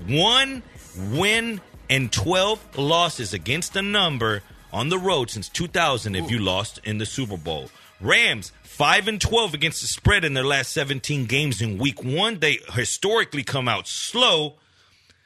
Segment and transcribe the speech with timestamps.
[0.08, 0.64] One
[1.12, 6.80] win and 12 losses against the number on the road since 2000 if you lost
[6.84, 7.70] in the Super Bowl.
[8.02, 12.40] Rams 5 and 12 against the spread in their last 17 games in week 1.
[12.40, 14.56] They historically come out slow.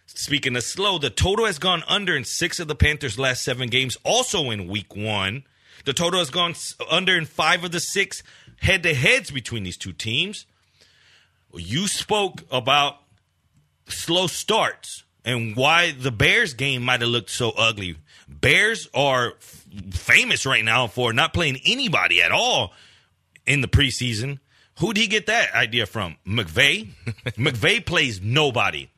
[0.06, 3.70] Speaking of slow, the total has gone under in 6 of the Panthers' last 7
[3.70, 5.44] games also in week 1.
[5.86, 6.56] The total has gone
[6.90, 8.24] under in 5 of the 6
[8.62, 10.46] head-to-heads between these two teams.
[11.54, 12.98] You spoke about
[13.88, 17.98] slow starts and why the Bears game might have looked so ugly.
[18.28, 19.34] Bears are
[19.92, 22.74] famous right now for not playing anybody at all
[23.46, 24.40] in the preseason.
[24.80, 26.18] Who did he get that idea from?
[26.26, 26.90] McVay?
[27.36, 28.90] McVay plays nobody.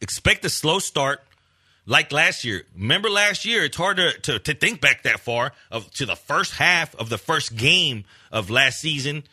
[0.00, 1.20] Expect a slow start
[1.86, 2.64] like last year.
[2.76, 6.16] Remember last year, it's hard to, to, to think back that far of to the
[6.16, 9.24] first half of the first game of last season.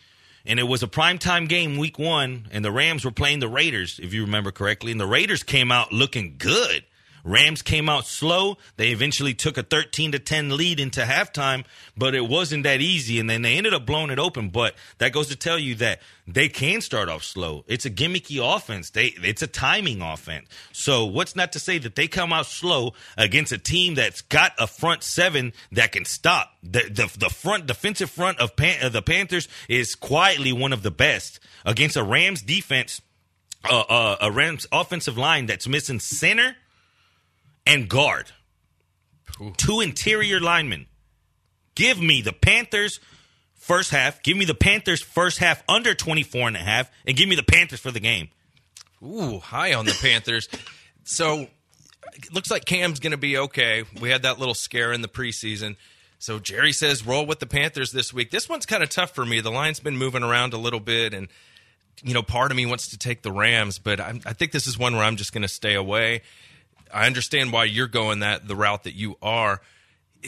[0.45, 4.00] And it was a primetime game week one, and the Rams were playing the Raiders,
[4.02, 4.91] if you remember correctly.
[4.91, 6.84] And the Raiders came out looking good.
[7.23, 8.58] Rams came out slow.
[8.78, 11.66] They eventually took a 13 to 10 lead into halftime,
[11.98, 13.20] but it wasn't that easy.
[13.20, 14.50] And then they ended up blowing it open.
[14.50, 16.02] But that goes to tell you that
[16.34, 17.64] they can start off slow.
[17.67, 18.92] It's a gimmicky offense.
[18.92, 20.47] They it's a timing offense.
[20.72, 24.53] So what's not to say that they come out slow against a team that's got
[24.58, 26.53] a front seven that can stop.
[26.63, 30.84] The the, the front defensive front of Pan, uh, the Panthers is quietly one of
[30.84, 33.02] the best against a Rams defense.
[33.69, 36.56] Uh, uh, a Rams offensive line that's missing center
[37.66, 38.31] and guard.
[39.58, 40.88] Two interior linemen.
[41.75, 43.00] Give me the Panthers
[43.56, 44.22] first half.
[44.22, 47.44] Give me the Panthers first half under 24 and a half and give me the
[47.44, 48.30] Panthers for the game.
[49.02, 50.50] Ooh, high on the Panthers.
[51.06, 51.47] So
[52.16, 53.84] it looks like Cam's going to be okay.
[54.02, 55.78] We had that little scare in the preseason.
[56.18, 58.30] So Jerry says roll with the Panthers this week.
[58.30, 59.40] This one's kind of tough for me.
[59.40, 61.30] The line's been moving around a little bit, and
[62.03, 64.68] you know, part of me wants to take the Rams, but I'm, I think this
[64.68, 66.22] is one where I'm just going to stay away.
[66.94, 69.61] I understand why you're going that the route that you are,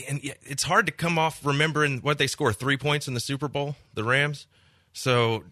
[0.07, 3.47] and it's hard to come off remembering what they score three points in the Super
[3.47, 4.47] Bowl, the Rams.
[4.93, 5.43] So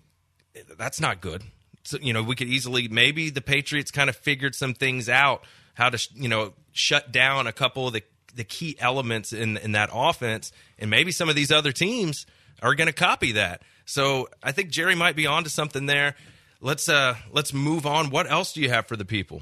[0.77, 1.43] that's not good.
[1.83, 5.43] So, you know, we could easily maybe the Patriots kind of figured some things out
[5.73, 8.03] how to you know shut down a couple of the
[8.35, 12.25] the key elements in in that offense, and maybe some of these other teams
[12.61, 13.61] are going to copy that.
[13.85, 16.15] So I think Jerry might be onto something there.
[16.61, 18.09] Let's uh let's move on.
[18.09, 19.41] What else do you have for the people?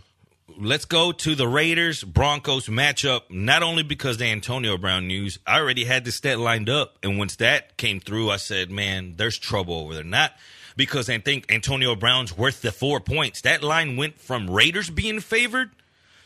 [0.56, 3.24] Let's go to the Raiders Broncos matchup.
[3.30, 7.18] Not only because the Antonio Brown news, I already had this stat lined up, and
[7.18, 10.34] once that came through, I said, "Man, there's trouble over there." Not
[10.78, 13.42] because I think Antonio Brown's worth the four points.
[13.42, 15.72] That line went from Raiders being favored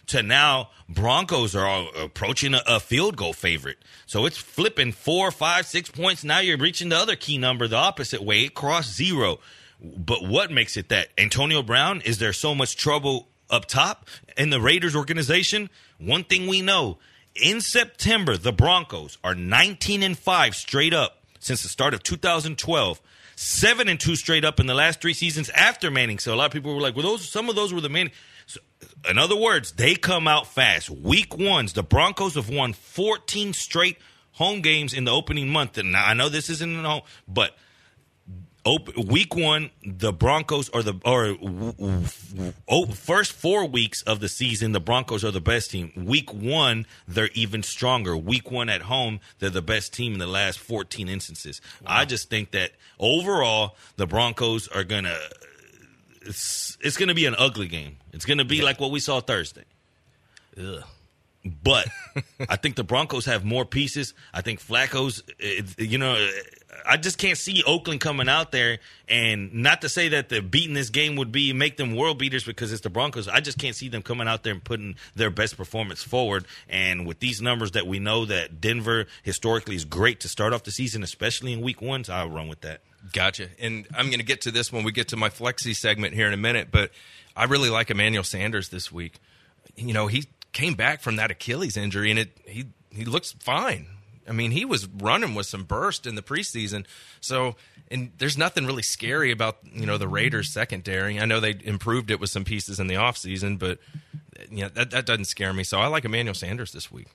[0.07, 3.79] to now Broncos are approaching a, a field goal favorite.
[4.05, 6.23] So it's flipping four, five, six points.
[6.23, 8.43] Now you're reaching the other key number the opposite way.
[8.43, 9.39] It crossed zero.
[9.81, 12.01] But what makes it that Antonio Brown?
[12.01, 14.07] Is there so much trouble up top
[14.37, 15.69] in the Raiders organization?
[15.99, 16.97] One thing we know
[17.35, 23.01] in September, the Broncos are 19 and 5 straight up since the start of 2012.
[23.35, 26.19] Seven and two straight up in the last three seasons after Manning.
[26.19, 28.11] So a lot of people were like, "Well, those some of those were the Manning."
[28.45, 28.59] So,
[29.09, 30.91] in other words, they come out fast.
[30.91, 33.97] Week ones, the Broncos have won 14 straight
[34.33, 35.77] home games in the opening month.
[35.79, 37.57] And I know this isn't an home, but
[38.65, 41.37] op- week one, the Broncos are the or
[42.67, 45.91] oh, first four weeks of the season, the Broncos are the best team.
[45.95, 48.15] Week one, they're even stronger.
[48.15, 51.61] Week one at home, they're the best team in the last 14 instances.
[51.85, 55.17] I just think that overall, the Broncos are gonna.
[56.23, 57.97] It's, it's going to be an ugly game.
[58.13, 59.63] It's going to be like what we saw Thursday.
[60.55, 60.83] Ugh.
[61.43, 61.87] But
[62.47, 64.13] I think the Broncos have more pieces.
[64.31, 65.23] I think Flacco's,
[65.77, 66.29] you know,
[66.87, 68.77] I just can't see Oakland coming out there.
[69.07, 72.43] And not to say that the beating this game would be make them world beaters
[72.43, 73.27] because it's the Broncos.
[73.27, 76.45] I just can't see them coming out there and putting their best performance forward.
[76.69, 80.63] And with these numbers that we know that Denver historically is great to start off
[80.63, 82.81] the season, especially in week one, so I'll run with that.
[83.13, 83.47] Gotcha.
[83.59, 86.27] And I'm going to get to this when we get to my flexi segment here
[86.27, 86.91] in a minute, but
[87.35, 89.15] I really like Emmanuel Sanders this week.
[89.75, 93.87] You know, he came back from that Achilles injury and it he he looks fine.
[94.27, 96.85] I mean, he was running with some burst in the preseason.
[97.19, 97.55] So,
[97.89, 101.19] and there's nothing really scary about, you know, the Raiders secondary.
[101.19, 103.79] I know they improved it with some pieces in the offseason, but
[104.49, 105.63] you know, that that doesn't scare me.
[105.63, 107.07] So, I like Emmanuel Sanders this week.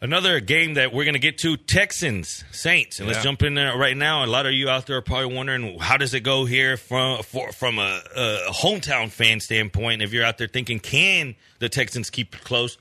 [0.00, 3.74] Another game that we're going to get to Texans Saints, and let's jump in there
[3.76, 4.22] right now.
[4.22, 7.22] A lot of you out there are probably wondering how does it go here from
[7.22, 10.02] for, from a, a hometown fan standpoint.
[10.02, 12.76] If you're out there thinking, can the Texans keep it close?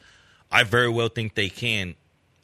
[0.51, 1.95] I very well think they can.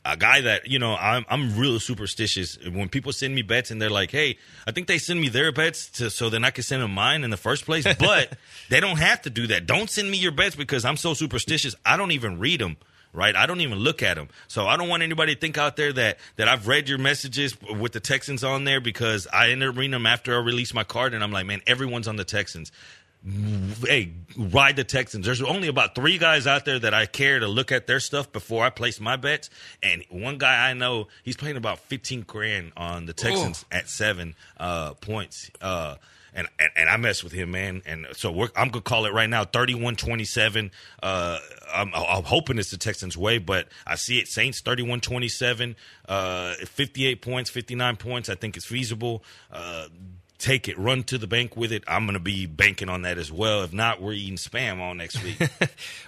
[0.05, 2.57] A guy that you know, I'm I'm real superstitious.
[2.65, 5.51] When people send me bets and they're like, "Hey, I think they send me their
[5.51, 8.37] bets to, so then I can send them mine in the first place," but
[8.69, 9.65] they don't have to do that.
[9.65, 11.75] Don't send me your bets because I'm so superstitious.
[11.85, 12.77] I don't even read them
[13.13, 13.35] right?
[13.35, 14.29] I don't even look at them.
[14.47, 17.57] So I don't want anybody to think out there that that I've read your messages
[17.61, 20.83] with the Texans on there because I ended up reading them after I released my
[20.83, 22.71] card, and I'm like, man, everyone's on the Texans.
[23.83, 25.25] Hey, ride the Texans.
[25.25, 28.31] There's only about three guys out there that I care to look at their stuff
[28.31, 29.49] before I place my bets,
[29.83, 34.35] and one guy I know he's playing about 15 grand on the Texans at seven
[34.57, 35.51] uh, points.
[35.59, 35.95] Uh,
[36.33, 37.81] and, and and I mess with him, man.
[37.85, 40.71] And so I'm gonna call it right now, 31-27.
[41.01, 41.39] Uh,
[41.73, 44.27] I'm, I'm hoping it's the Texans' way, but I see it.
[44.27, 45.75] Saints 31-27,
[46.07, 48.29] uh, 58 points, 59 points.
[48.29, 49.23] I think it's feasible.
[49.51, 49.87] Uh,
[50.37, 51.83] take it, run to the bank with it.
[51.87, 53.63] I'm gonna be banking on that as well.
[53.63, 55.37] If not, we're eating spam all next week.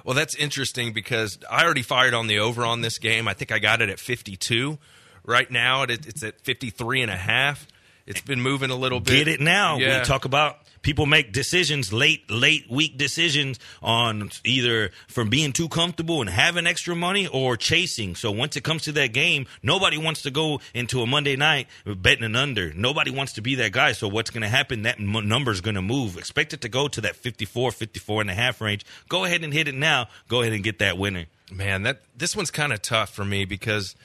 [0.03, 3.27] Well, that's interesting because I already fired on the over on this game.
[3.27, 4.79] I think I got it at 52.
[5.23, 7.67] Right now, it's at 53 and a half.
[8.05, 9.25] It's been moving a little bit.
[9.25, 9.77] Get it now.
[9.77, 9.99] Yeah.
[9.99, 15.69] We talk about people make decisions late, late week decisions on either from being too
[15.69, 18.15] comfortable and having extra money or chasing.
[18.15, 21.67] So once it comes to that game, nobody wants to go into a Monday night
[21.85, 22.73] betting an under.
[22.73, 23.91] Nobody wants to be that guy.
[23.91, 24.83] So what's going to happen?
[24.83, 26.17] That m- is going to move.
[26.17, 28.85] Expect it to go to that 54, 54 and a half range.
[29.09, 30.07] Go ahead and hit it now.
[30.27, 31.25] Go ahead and get that winner.
[31.51, 33.95] Man, that this one's kind of tough for me because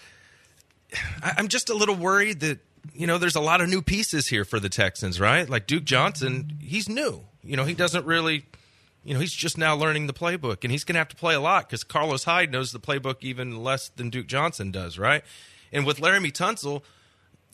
[1.23, 2.59] I, I'm just a little worried that
[2.95, 5.49] you know there's a lot of new pieces here for the Texans, right?
[5.49, 7.23] Like Duke Johnson, he's new.
[7.43, 8.45] You know, he doesn't really.
[9.05, 11.37] You know, he's just now learning the playbook, and he's going to have to play
[11.37, 15.23] a lot because Carlos Hyde knows the playbook even less than Duke Johnson does, right?
[15.73, 16.83] And with Laremy Tunsil,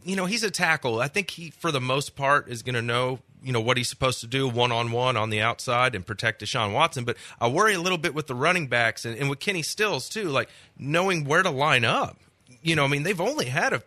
[0.05, 1.01] you know, he's a tackle.
[1.01, 3.89] I think he, for the most part, is going to know, you know, what he's
[3.89, 7.05] supposed to do one on one on the outside and protect Deshaun Watson.
[7.05, 10.09] But I worry a little bit with the running backs and, and with Kenny Stills,
[10.09, 10.49] too, like
[10.79, 12.19] knowing where to line up.
[12.63, 13.83] You know, I mean, they've only had a,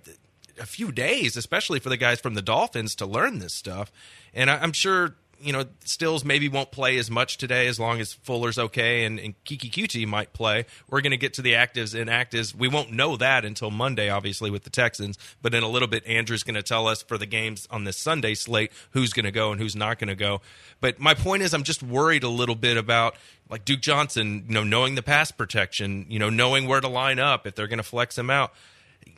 [0.60, 3.92] a few days, especially for the guys from the Dolphins, to learn this stuff.
[4.34, 5.16] And I, I'm sure.
[5.38, 9.20] You know, Stills maybe won't play as much today as long as Fuller's okay and,
[9.20, 10.66] and Keke Coutee might play.
[10.90, 12.56] We're going to get to the actives and actives.
[12.56, 15.20] We won't know that until Monday, obviously, with the Texans.
[15.42, 17.98] But in a little bit, Andrew's going to tell us for the games on this
[17.98, 20.40] Sunday slate who's going to go and who's not going to go.
[20.80, 23.16] But my point is, I'm just worried a little bit about
[23.50, 27.20] like Duke Johnson, you know, knowing the pass protection, you know, knowing where to line
[27.20, 28.54] up if they're going to flex him out.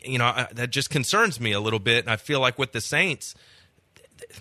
[0.04, 2.06] You know, I, that just concerns me a little bit.
[2.06, 3.36] And I feel like with the Saints,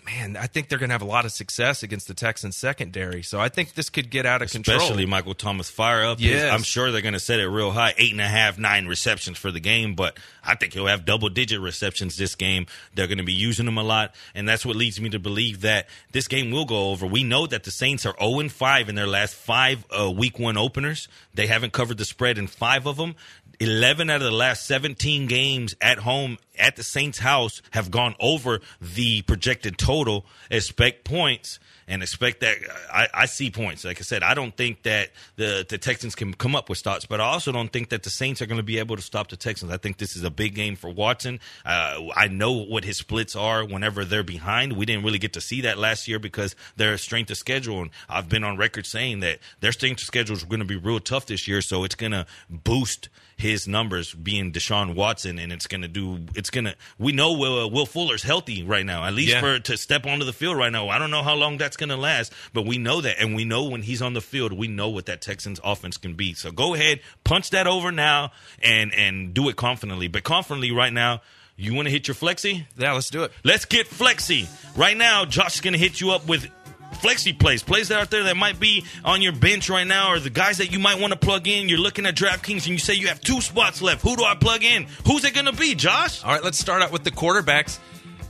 [0.04, 3.22] man, I think they're going to have a lot of success against the Texans secondary.
[3.22, 4.78] So I think this could get out of control.
[4.78, 6.19] Especially Michael Thomas fire up.
[6.19, 6.52] his- Yes.
[6.52, 9.37] I'm sure they're going to set it real high, eight and a half, nine receptions
[9.38, 9.94] for the game.
[9.94, 12.66] But I think he'll have double digit receptions this game.
[12.94, 15.60] They're going to be using him a lot, and that's what leads me to believe
[15.62, 17.06] that this game will go over.
[17.06, 20.38] We know that the Saints are 0 and 5 in their last five uh, Week
[20.38, 21.06] One openers.
[21.34, 23.15] They haven't covered the spread in five of them.
[23.60, 28.15] 11 out of the last 17 games at home at the Saints house have gone
[28.20, 30.27] over the projected total.
[30.51, 31.58] Expect points
[31.89, 32.56] and expect that
[32.93, 33.84] I, I see points.
[33.84, 37.06] Like I said, I don't think that the, the Texans can come up with stops,
[37.06, 39.29] but I also don't think that the Saints are going to be able to stop
[39.29, 39.72] the Texans.
[39.72, 41.39] I think this is a big game for Watson.
[41.65, 44.72] Uh, I know what his splits are whenever they're behind.
[44.72, 47.91] We didn't really get to see that last year because their strength of schedule, and
[48.08, 51.01] I've been on record saying that their strength of schedule is going to be real
[51.01, 55.66] tough this year, so it's going to boost his numbers being Deshaun Watson, and it's
[55.66, 56.20] going to do.
[56.34, 56.74] It's going to.
[56.98, 59.40] We know Will uh, Will Fuller's healthy right now, at least Yeah.
[59.40, 60.88] for to step onto the field right now.
[60.88, 63.44] I don't know how long that's going to last, but we know that, and we
[63.44, 66.32] know when he's on the field, we know what that Texans offense can be.
[66.32, 70.08] So go ahead, punch that over now, and and do it confidently.
[70.08, 71.20] But confidently right now,
[71.58, 72.66] you want to hit your flexi?
[72.78, 73.32] Yeah, let's do it.
[73.44, 75.24] Let's get flexi right now.
[75.26, 76.48] Josh is going to hit you up with
[76.93, 80.19] flexi plays, plays that out there that might be on your bench right now, or
[80.19, 81.69] the guys that you might want to plug in.
[81.69, 84.02] You're looking at DraftKings and you say you have two spots left.
[84.02, 84.86] Who do I plug in?
[85.06, 86.24] Who's it going to be, Josh?
[86.24, 87.78] All right, let's start out with the quarterbacks.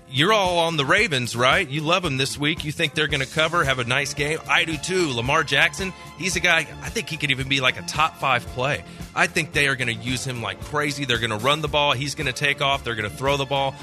[0.08, 1.68] You're all on the Ravens, right?
[1.68, 2.64] You love them this week.
[2.64, 4.38] You think they're going to cover, have a nice game.
[4.48, 5.10] I do too.
[5.12, 8.46] Lamar Jackson, he's a guy, I think he could even be like a top five
[8.46, 8.84] play.
[9.14, 11.04] I think they are going to use him like crazy.
[11.04, 11.92] They're going to run the ball.
[11.92, 12.84] He's going to take off.
[12.84, 13.74] They're going to throw the ball.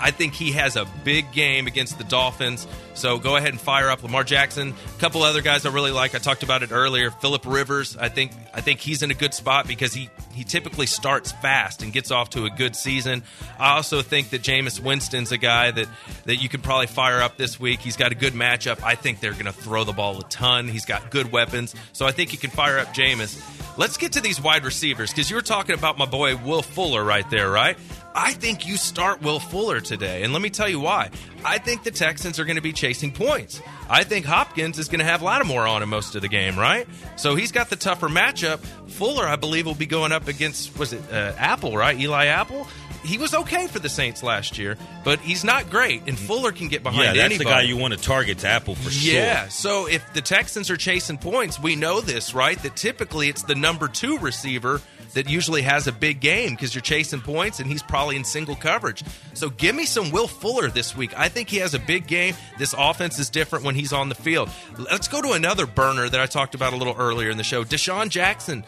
[0.00, 2.66] I think he has a big game against the Dolphins.
[2.94, 4.74] So go ahead and fire up Lamar Jackson.
[4.96, 6.14] A couple other guys I really like.
[6.14, 7.10] I talked about it earlier.
[7.10, 7.96] Philip Rivers.
[7.96, 11.82] I think I think he's in a good spot because he he typically starts fast
[11.82, 13.22] and gets off to a good season.
[13.58, 15.88] I also think that Jameis Winston's a guy that
[16.24, 17.80] that you could probably fire up this week.
[17.80, 18.82] He's got a good matchup.
[18.82, 20.68] I think they're going to throw the ball a ton.
[20.68, 23.38] He's got good weapons, so I think you can fire up Jameis.
[23.78, 27.04] Let's get to these wide receivers because you were talking about my boy Will Fuller
[27.04, 27.76] right there, right?
[28.18, 30.22] I think you start Will Fuller today.
[30.22, 31.10] And let me tell you why.
[31.44, 33.60] I think the Texans are going to be chasing points.
[33.90, 36.88] I think Hopkins is going to have Lattimore on him most of the game, right?
[37.16, 38.60] So he's got the tougher matchup.
[38.90, 41.98] Fuller, I believe, will be going up against, was it uh, Apple, right?
[42.00, 42.66] Eli Apple?
[43.06, 46.02] He was okay for the Saints last year, but he's not great.
[46.06, 46.26] And mm-hmm.
[46.26, 47.44] Fuller can get behind yeah, that's anybody.
[47.44, 49.14] the guy you want to target to Apple for sure.
[49.14, 49.48] Yeah.
[49.48, 52.60] So if the Texans are chasing points, we know this, right?
[52.62, 54.80] That typically it's the number two receiver
[55.16, 58.54] that usually has a big game because you're chasing points and he's probably in single
[58.54, 59.02] coverage.
[59.32, 61.18] So give me some Will Fuller this week.
[61.18, 62.34] I think he has a big game.
[62.58, 64.50] This offense is different when he's on the field.
[64.78, 67.64] Let's go to another burner that I talked about a little earlier in the show.
[67.64, 68.64] DeSean Jackson.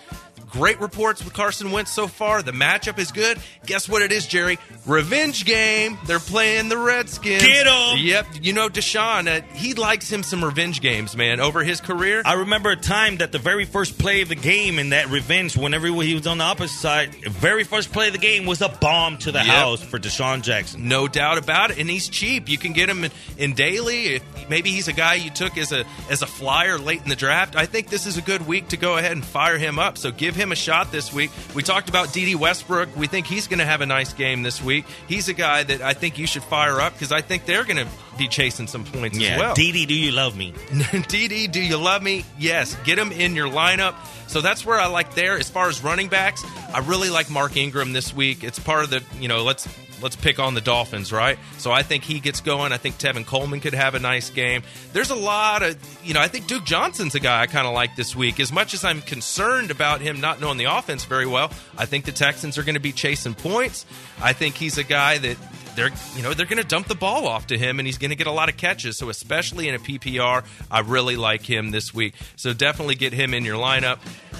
[0.50, 2.42] Great reports with Carson Wentz so far.
[2.42, 3.38] The matchup is good.
[3.66, 4.58] Guess what it is, Jerry?
[4.86, 5.98] Revenge game.
[6.06, 7.42] They're playing the Redskins.
[7.44, 7.98] Get 'em!
[7.98, 8.26] Yep.
[8.40, 12.22] You know, DeSean, uh, he likes him some revenge games, man, over his career.
[12.24, 15.56] I remember a time that the very first play of the game in that revenge,
[15.56, 18.68] whenever he was on the opposite side, very first play of the game was a
[18.68, 19.46] bomb to the Yep.
[19.46, 20.88] house for DeSean Jackson.
[20.88, 22.48] No doubt about it, and he's cheap.
[22.48, 24.20] You can get him in, in daily.
[24.48, 27.54] Maybe he's a guy you took as a as a flyer late in the draft.
[27.56, 29.98] I think this is a good week to go ahead and fire him up.
[29.98, 31.30] So give him a shot this week.
[31.54, 32.96] We talked about Dede Westbrook.
[32.96, 34.86] We think he's going to have a nice game this week.
[35.08, 37.76] He's a guy that I think you should fire up because I think they're going
[37.76, 39.54] to be chasing some points as Yeah, well.
[39.54, 40.52] Dee Dee, do you love me?
[40.70, 42.24] DD, do you love me?
[42.38, 42.76] Yes.
[42.84, 43.94] Get him in your lineup.
[44.28, 45.38] So that's where I like there.
[45.38, 48.42] As far as running backs, I really like Mark Ingram this week.
[48.44, 49.66] It's part of the, you know, let's
[50.02, 51.38] let's pick on the Dolphins, right?
[51.58, 52.72] So I think he gets going.
[52.72, 54.62] I think Tevin Coleman could have a nice game.
[54.92, 57.74] There's a lot of, you know, I think Duke Johnson's a guy I kind of
[57.74, 58.40] like this week.
[58.40, 62.04] As much as I'm concerned about him not knowing the offense very well, I think
[62.04, 63.86] the Texans are going to be chasing points.
[64.20, 65.36] I think he's a guy that
[65.78, 68.10] they're you know they're going to dump the ball off to him and he's going
[68.10, 71.70] to get a lot of catches so especially in a ppr i really like him
[71.70, 73.98] this week so definitely get him in your lineup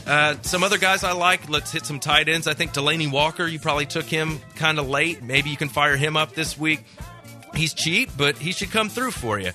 [0.09, 3.47] uh, some other guys i like let's hit some tight ends i think delanie walker
[3.47, 6.83] you probably took him kind of late maybe you can fire him up this week
[7.55, 9.51] he's cheap but he should come through for you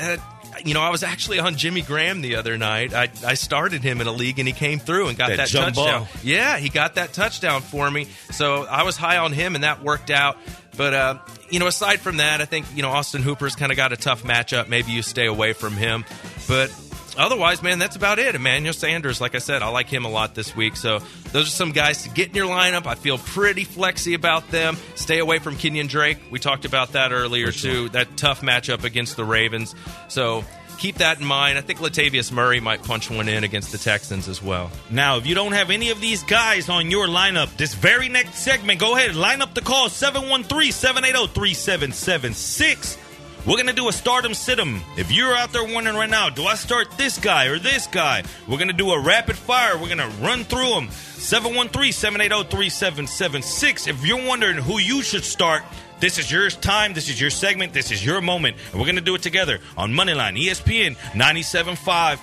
[0.00, 0.16] uh,
[0.64, 2.92] you know, I was actually on Jimmy Graham the other night.
[2.92, 5.48] I, I started him in a league and he came through and got That that,
[5.48, 5.74] touchdown.
[6.02, 6.08] ball.
[6.22, 8.08] Yeah, he got that touchdown for me.
[8.32, 10.38] So I was high on him and that worked out.
[10.76, 11.18] But, uh,
[11.50, 13.96] you know, aside from that, I think, you know, Austin Hooper's kind of got a
[13.96, 14.68] tough matchup.
[14.68, 16.04] Maybe you stay away from him.
[16.48, 16.70] But
[17.16, 18.34] otherwise, man, that's about it.
[18.34, 20.76] Emmanuel Sanders, like I said, I like him a lot this week.
[20.76, 21.00] So
[21.32, 22.86] those are some guys to get in your lineup.
[22.86, 24.76] I feel pretty flexy about them.
[24.94, 26.18] Stay away from Kenyan Drake.
[26.30, 27.88] We talked about that earlier, too.
[27.90, 29.74] That tough matchup against the Ravens.
[30.08, 30.44] So
[30.80, 31.58] keep that in mind.
[31.58, 34.70] I think Latavius Murray might punch one in against the Texans as well.
[34.90, 38.36] Now, if you don't have any of these guys on your lineup, this very next
[38.36, 42.98] segment, go ahead, and line up the call 713 780 3776.
[43.46, 44.82] We're going to do a stardom situm.
[44.98, 48.22] If you're out there wondering right now, do I start this guy or this guy?
[48.46, 49.78] We're going to do a rapid fire.
[49.78, 50.90] We're going to run through them.
[50.90, 53.86] 713 780 3776.
[53.86, 55.62] If you're wondering who you should start,
[56.00, 56.92] this is your time.
[56.92, 57.72] This is your segment.
[57.72, 58.58] This is your moment.
[58.72, 62.18] And we're going to do it together on Moneyline, ESPN 97.5.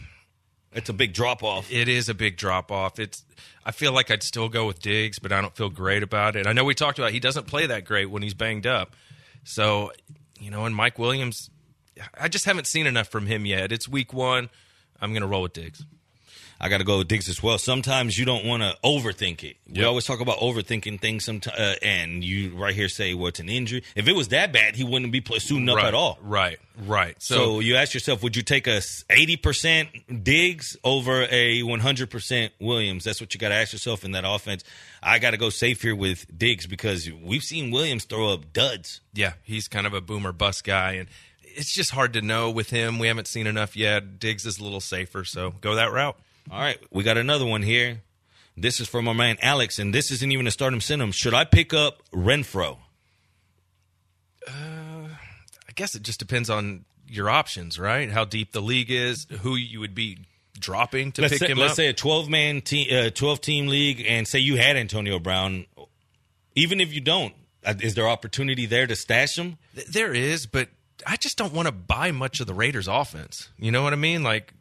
[0.73, 1.71] It's a big drop off.
[1.71, 2.99] it is a big drop off.
[2.99, 3.25] It's
[3.65, 6.47] I feel like I'd still go with Diggs, but I don't feel great about it.
[6.47, 8.95] I know we talked about he doesn't play that great when he's banged up.
[9.45, 9.93] So,
[10.41, 11.51] you know, and Mike Williams,
[12.19, 13.71] I just haven't seen enough from him yet.
[13.73, 14.49] It's week one.
[15.01, 15.85] I'm going to roll with Diggs.
[16.61, 17.59] I got to go with Diggs as well.
[17.59, 19.57] Sometimes you don't want to overthink it.
[19.69, 19.87] We Yep.
[19.87, 21.25] always talk about overthinking things.
[21.25, 24.53] Sometimes, uh, and you right here say, "Well, it's an injury." If it was that
[24.53, 26.19] bad, he wouldn't be suiting up right, at all.
[26.23, 27.17] Right, right.
[27.23, 28.81] So, So, you ask yourself, would you take a
[29.11, 29.89] eighty percent
[30.25, 33.05] Diggs over a one hundred percent Williams?
[33.05, 34.63] That's what you got to ask yourself in that offense.
[35.03, 39.01] I got to go safe here with Diggs because we've seen Williams throw up duds.
[39.13, 41.09] yeah, he's kind of a boomer bust guy, and
[41.43, 42.99] it's just hard to know with him.
[42.99, 44.19] We haven't seen enough yet.
[44.19, 46.17] Diggs is a little safer, so go that route.
[46.51, 48.03] All right, we got another one here.
[48.57, 51.11] This is from our man Alex, and this isn't even a stardom syndrome.
[51.11, 52.79] Should I pick up Renfro?
[54.47, 58.11] I guess it just depends on your options, right?
[58.11, 60.19] How deep the league is, who you would be
[60.59, 61.77] dropping to Let's pick say, him let's up.
[61.77, 65.67] say a twelve man team, uh, twelve team league, and say you had Antonio Brown.
[66.55, 67.35] Even if you don't,
[67.65, 69.59] uh, is there opportunity there to stash him?
[69.91, 70.69] There is, but
[71.05, 73.49] I just don't want to buy much of the Raiders' offense.
[73.59, 74.23] You know what I mean?
[74.23, 74.55] Like,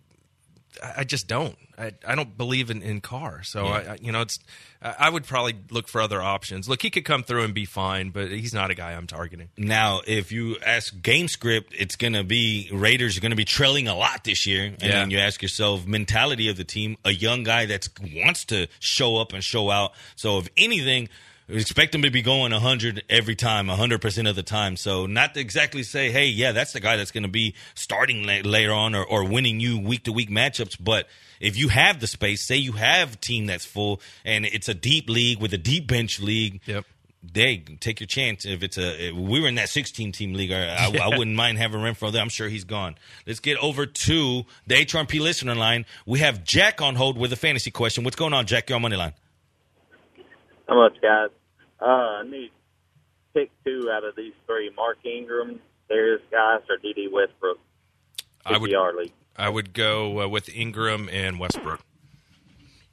[0.81, 1.57] I just don't.
[1.77, 3.43] I, I don't believe in, in Carr.
[3.43, 4.39] So I, I, you know, it's.
[4.81, 6.67] I I would probably look for other options.
[6.69, 9.49] Look, he could come through and be fine, but he's not a guy I'm targeting.
[9.57, 13.45] Now, if you ask game script, it's going to be Raiders are going to be
[13.45, 14.65] trailing a lot this year.
[14.65, 14.89] And Yeah.
[14.99, 19.17] then you ask yourself, mentality of the team, a young guy that wants to show
[19.17, 19.93] up and show out.
[20.15, 21.09] So, if anything,
[21.61, 24.75] expect him to be going 100 every time, 100% of the time.
[24.77, 28.23] So, not to exactly say, hey, yeah, that's the guy that's going to be starting
[28.25, 30.77] la- later on or, or winning you week to week matchups.
[30.79, 31.07] But
[31.39, 34.73] if you have the space, say you have a team that's full and it's a
[34.73, 36.85] deep league with a deep bench league Yep.
[37.21, 38.45] they take your chance.
[38.45, 41.35] If it's a, if we were in that 16 team league, I, I, I wouldn't
[41.35, 42.21] mind having Renfro there.
[42.21, 42.95] I'm sure he's gone.
[43.27, 45.85] Let's get over to the HRP listener line.
[46.05, 48.03] We have Jack on hold with a fantasy question.
[48.03, 48.69] What's going on, Jack?
[48.69, 49.13] You're on money line.
[50.67, 51.29] How much, guys?
[51.83, 52.51] Uh, I need
[53.33, 55.59] pick two out of these three: Mark Ingram,
[55.91, 57.59] Derrius Guice, or Dede Westbrook.
[58.45, 58.71] I would.
[58.71, 59.13] PPR league.
[59.35, 61.81] I would go uh, with Ingram and Westbrook.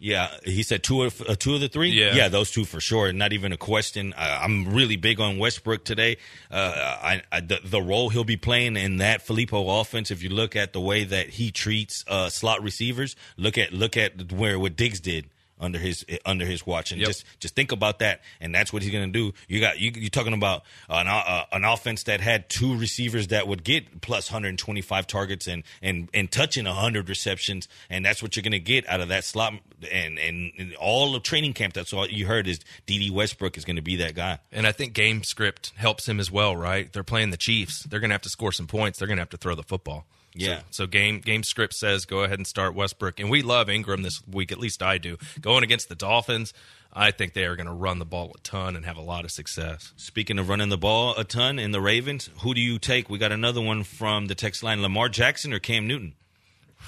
[0.02, 1.90] Yeah, he said two of uh, two of the three.
[1.90, 2.14] Yeah.
[2.14, 3.12] yeah, those two for sure.
[3.12, 4.14] Not even a question.
[4.14, 6.16] Uh, I'm really big on Westbrook today.
[6.50, 10.11] Uh, I, I the, the role he'll be playing in that DeFilippo offense.
[10.11, 13.99] If you look at the way that he treats uh, slot receivers, look at look
[13.99, 15.26] at where what Diggs did
[15.60, 17.08] under his under his watch, and Yep.
[17.08, 18.23] just just think about that.
[18.40, 19.32] And that's what he's going to do.
[19.49, 23.46] You got you you're talking about an uh, an offense that had two receivers that
[23.46, 28.42] would get plus 125 targets and and and touching 100 receptions, and that's what you're
[28.42, 29.54] going to get out of that slot.
[29.90, 33.64] And, and and all of training camp, that's all you heard is Dede Westbrook is
[33.64, 34.38] going to be that guy.
[34.52, 36.92] And I think game script helps him as well, right?
[36.92, 37.84] They're playing the Chiefs.
[37.84, 38.99] They're going to have to score some points.
[38.99, 40.06] They're going to have to throw the football.
[40.34, 40.60] Yeah.
[40.71, 44.02] So, so game game script says go ahead and start Westbrook, and we love Ingram
[44.02, 44.52] this week.
[44.52, 45.16] At least I do.
[45.40, 46.52] Going against the Dolphins,
[46.93, 49.25] I think they are going to run the ball a ton and have a lot
[49.25, 49.93] of success.
[49.97, 53.10] Speaking of running the ball a ton in the Ravens, who do you take?
[53.10, 56.14] We got another one from the text line: Lamar Jackson or Cam Newton?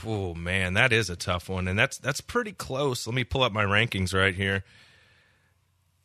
[0.06, 3.06] Oh man, that is a tough one, and that's that's pretty close.
[3.06, 4.64] Let me pull up my rankings right here.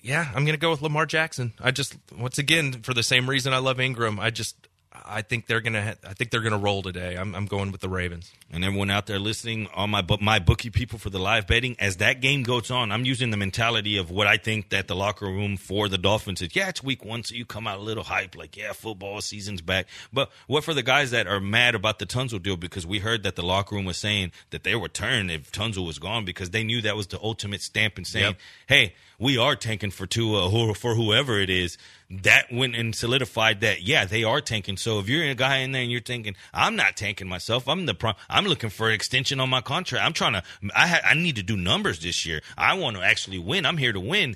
[0.02, 1.54] Yeah, I'm going to go with Lamar Jackson.
[1.60, 4.20] I just once again for the same reason I love Ingram.
[4.20, 4.67] I just
[5.06, 7.16] I think they're gonna I think they're gonna roll today.
[7.16, 8.32] I'm I'm going with the Ravens.
[8.52, 11.98] and everyone out there listening, all my my bookie people for the live betting, as
[11.98, 15.26] that game goes on, I'm using the mentality of what I think that the locker
[15.26, 16.56] room for the Dolphins is.
[16.56, 19.62] Yeah, it's week one, so you come out a little hype, like yeah, football season's
[19.62, 19.88] back.
[20.14, 23.24] But what for the guys that are mad about the Tunsil deal because we heard
[23.24, 26.50] that the locker room was saying that they would turn if Tunsil was gone because
[26.52, 28.36] they knew that was the ultimate stamp and saying, Yep.
[28.68, 31.78] hey, we are tanking for Tua uh, who for whoever it is.
[32.10, 34.78] That went and solidified that yeah they are tanking.
[34.78, 37.86] So if you're a guy in there and you're thinking I'm not tanking myself, I'm
[37.86, 40.06] the pro- I'm looking for an extension on my contract.
[40.06, 40.44] I'm trying to
[40.76, 42.42] I ha- I need to do numbers this year.
[42.58, 43.66] I want to actually win.
[43.66, 44.36] I'm here to win.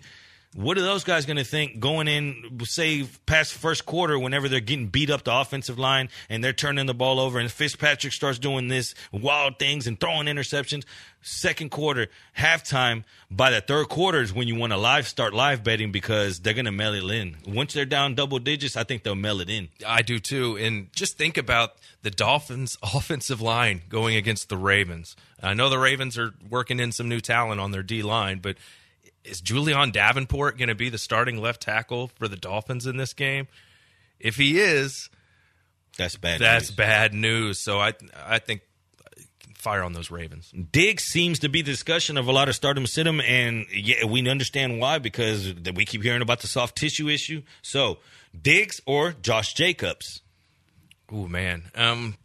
[0.54, 4.60] What are those guys going to think going in, say, past first quarter, whenever they're
[4.60, 8.38] getting beat up the offensive line and they're turning the ball over and Fitzpatrick starts
[8.38, 10.84] doing this wild things and throwing interceptions?
[11.22, 15.64] Second quarter, halftime, by the third quarter is when you want to live start live
[15.64, 17.38] betting because they're going to mail it in.
[17.48, 19.70] Once they're down double digits, I think they'll mail it in.
[19.88, 20.58] I do too.
[20.58, 25.16] And just think about the Dolphins' offensive line going against the Ravens.
[25.42, 28.58] I know the Ravens are working in some new talent on their D line, but
[29.24, 33.14] is Julian Davenport going to be the starting left tackle for the Dolphins in this
[33.14, 33.48] game?
[34.20, 35.10] If he is,
[35.98, 36.40] That's bad.
[36.40, 36.76] that's news.
[36.76, 37.60] bad news.
[37.60, 37.94] So I
[38.26, 38.62] I think
[39.56, 40.52] fire on those Ravens.
[40.72, 44.06] Diggs seems to be the discussion of a lot of stardom sit 'em, and yeah,
[44.06, 47.44] we understand why because we keep hearing about the soft tissue issue.
[47.62, 48.00] So,
[48.40, 50.22] Diggs or Josh Jacobs?
[51.12, 51.70] Oh man.
[51.76, 52.16] Um,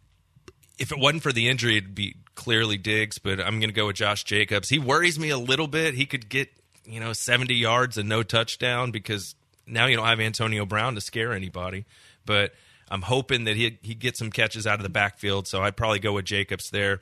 [0.79, 3.87] if it wasn't for the injury, it'd be clearly Diggs, but I'm going to go
[3.87, 4.69] with Josh Jacobs.
[4.69, 5.93] He worries me a little bit.
[5.95, 6.49] He could get
[6.87, 11.01] you know 70 yards and no touchdown because now you don't have Antonio Brown to
[11.01, 11.85] scare anybody.
[12.25, 12.53] But
[12.89, 15.47] I'm hoping that he he gets some catches out of the backfield.
[15.47, 16.99] So I'd probably go with Jacobs there,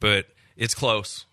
[0.00, 1.26] but it's close.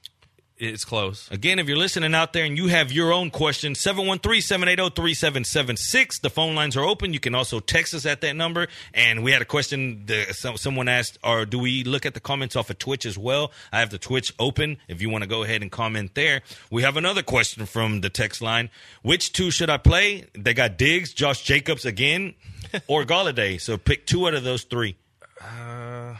[0.59, 1.27] It's close.
[1.31, 6.21] Again, if you're listening out there and you have your own question, 713-780-3776.
[6.21, 7.11] The phone lines are open.
[7.11, 8.67] You can also text us at that number.
[8.93, 10.03] And we had a question.
[10.05, 13.17] The, some, someone asked, or do we look at the comments off of Twitch as
[13.17, 13.51] well?
[13.71, 16.43] I have the Twitch open if you want to go ahead and comment there.
[16.69, 18.69] We have another question from the text line.
[19.01, 20.27] Which two should I play?
[20.33, 22.35] They got Diggs, Josh Jacobs again,
[22.87, 23.59] or Golladay.
[23.59, 24.97] So pick two out of those three.
[25.41, 26.13] Uh,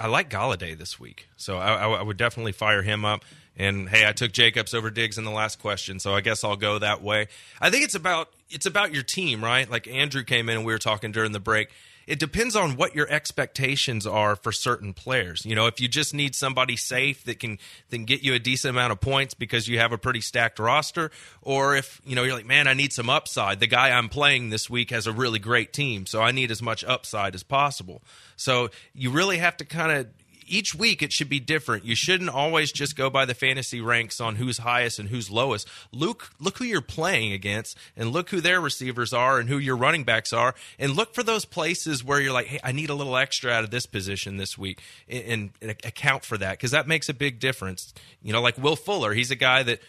[0.00, 3.22] I like Golladay this week, so I, I, would definitely fire him up.
[3.56, 6.56] And hey, I took Jacobs over Diggs in the last question, so I guess I'll
[6.56, 7.28] go that way.
[7.60, 9.70] I think it's about it's about your team, right?
[9.70, 11.68] Like Andrew came in and we were talking during the break.
[12.06, 15.44] It depends on what your expectations are for certain players.
[15.44, 17.58] You know, if you just need somebody safe that can
[17.90, 21.10] then get you a decent amount of points because you have a pretty stacked roster,
[21.42, 23.60] or if you know you're like, man, I need some upside.
[23.60, 26.62] The guy I'm playing this week has a really great team, so I need as
[26.62, 28.02] much upside as possible.
[28.36, 30.06] So you really have to kind of
[30.50, 31.84] each week it should be different.
[31.84, 35.68] You shouldn't always just go by the fantasy ranks on who's highest and who's lowest.
[35.92, 39.76] Look look who you're playing against and look who their receivers are and who your
[39.76, 42.94] running backs are and look for those places where you're like, "Hey, I need a
[42.94, 46.86] little extra out of this position this week." And, and account for that cuz that
[46.86, 47.94] makes a big difference.
[48.22, 49.80] You know, like Will Fuller, he's a guy that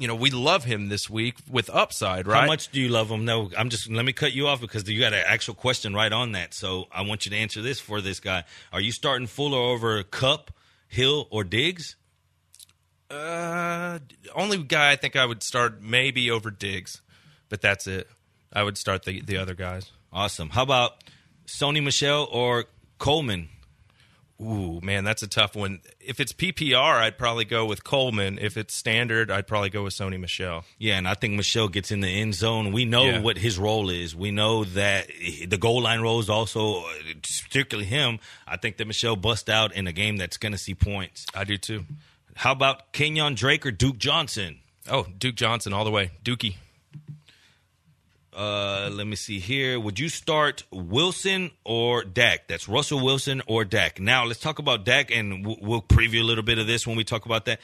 [0.00, 2.40] you know, we love him this week with upside, right?
[2.40, 3.26] How much do you love him?
[3.26, 6.10] No, I'm just let me cut you off because you got an actual question right
[6.10, 6.54] on that.
[6.54, 8.44] So I want you to answer this for this guy.
[8.72, 10.52] Are you starting Fuller over Kupp,
[10.88, 11.96] Hill, or Diggs?
[13.10, 13.98] Uh,
[14.34, 17.02] only guy I think I would start maybe over Diggs,
[17.50, 18.08] but that's it.
[18.50, 19.92] I would start the the other guys.
[20.10, 20.48] Awesome.
[20.48, 21.04] How about
[21.46, 22.64] Sony Michel or
[22.96, 23.50] Coleman?
[24.42, 25.80] Ooh, man, that's a tough one.
[26.00, 28.38] If it's PPR, I'd probably go with Coleman.
[28.40, 30.64] If it's standard, I'd probably go with Sony Michel.
[30.78, 32.72] Yeah, and I think Michel gets in the end zone.
[32.72, 33.20] We know Yeah.
[33.20, 34.16] what his role is.
[34.16, 35.08] We know that
[35.46, 36.84] the goal line role is also,
[37.22, 38.18] particularly him.
[38.46, 41.26] I think that Michel bust out in a game that's going to see points.
[41.34, 41.84] I do too.
[42.36, 44.60] How about Kenyan Drake or Duke Johnson?
[44.88, 46.12] Oh, Duke Johnson all the way.
[46.24, 46.54] Dookie.
[48.40, 49.78] Uh, let me see here.
[49.78, 52.48] Would you start Wilson or Dak?
[52.48, 54.00] That's Russell Wilson or Dak.
[54.00, 57.04] Now let's talk about Dak, and we'll preview a little bit of this when we
[57.04, 57.60] talk about that.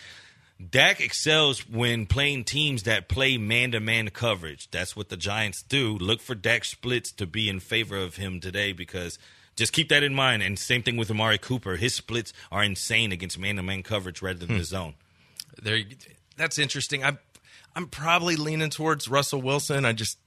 [0.71, 4.71] Dak excels when playing teams that play man-to-man coverage.
[4.71, 5.97] That's what the Giants do.
[5.97, 9.19] Look for Dak splits to be in favor of him today because
[9.55, 10.43] just keep that in mind.
[10.43, 11.77] And same thing with Amari Cooper.
[11.77, 14.93] His splits are insane against man-to-man coverage rather than the zone.
[15.63, 15.79] There,
[16.37, 17.03] that's interesting.
[17.03, 17.19] I'm
[17.75, 19.87] I'm probably leaning towards Russell Wilson.
[19.87, 20.19] I just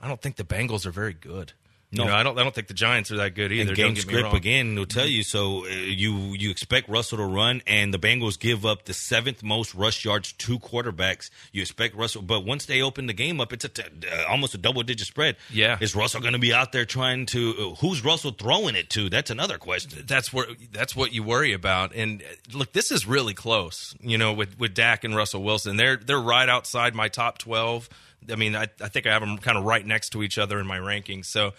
[0.00, 1.52] I don't think the Bengals are very good.
[1.90, 2.04] No.
[2.04, 2.38] No, I don't.
[2.38, 3.70] I don't think the Giants are that good either.
[3.70, 5.22] and game don't get me script again will tell you.
[5.22, 9.42] So uh, you you expect Russell to run, and the Bengals give up the seventh
[9.42, 11.30] most rush yards to quarterbacks.
[11.50, 14.54] You expect Russell, but once they open the game up, it's a t- uh, almost
[14.54, 15.36] a double digit spread.
[15.50, 15.78] Yeah.
[15.80, 17.54] is Russell going to be out there trying to?
[17.58, 19.08] Uh, who's Russell throwing it to?
[19.08, 20.04] That's another question.
[20.06, 21.94] that's where that's what you worry about.
[21.94, 23.94] And uh, look, this is really close.
[24.02, 27.88] You know, with with Dak and Russell Wilson, they're they're right outside my top twelve.
[28.30, 30.58] I mean, I, I think I have them kind of right next to each other
[30.58, 31.26] in my rankings.
[31.26, 31.54] So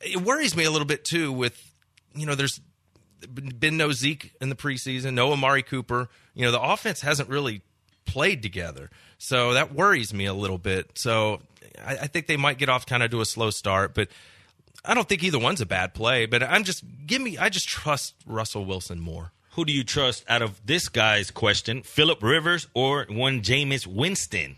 [0.00, 1.32] it worries me a little bit too.
[1.32, 1.72] With
[2.14, 2.60] you know, there's
[3.32, 6.08] been no Zeke in the preseason, no Amari Cooper.
[6.34, 7.62] You know, the offense hasn't really
[8.04, 10.98] played together, so that worries me a little bit.
[10.98, 11.40] So
[11.84, 14.08] I, I think they might get off kind of to a slow start, but.
[14.86, 17.38] I don't think either one's a bad play, but I'm just give me.
[17.38, 19.32] I just trust Russell Wilson more.
[19.52, 21.82] Who do you trust out of this guy's question?
[21.82, 24.56] Philip Rivers or one Jameis Winston?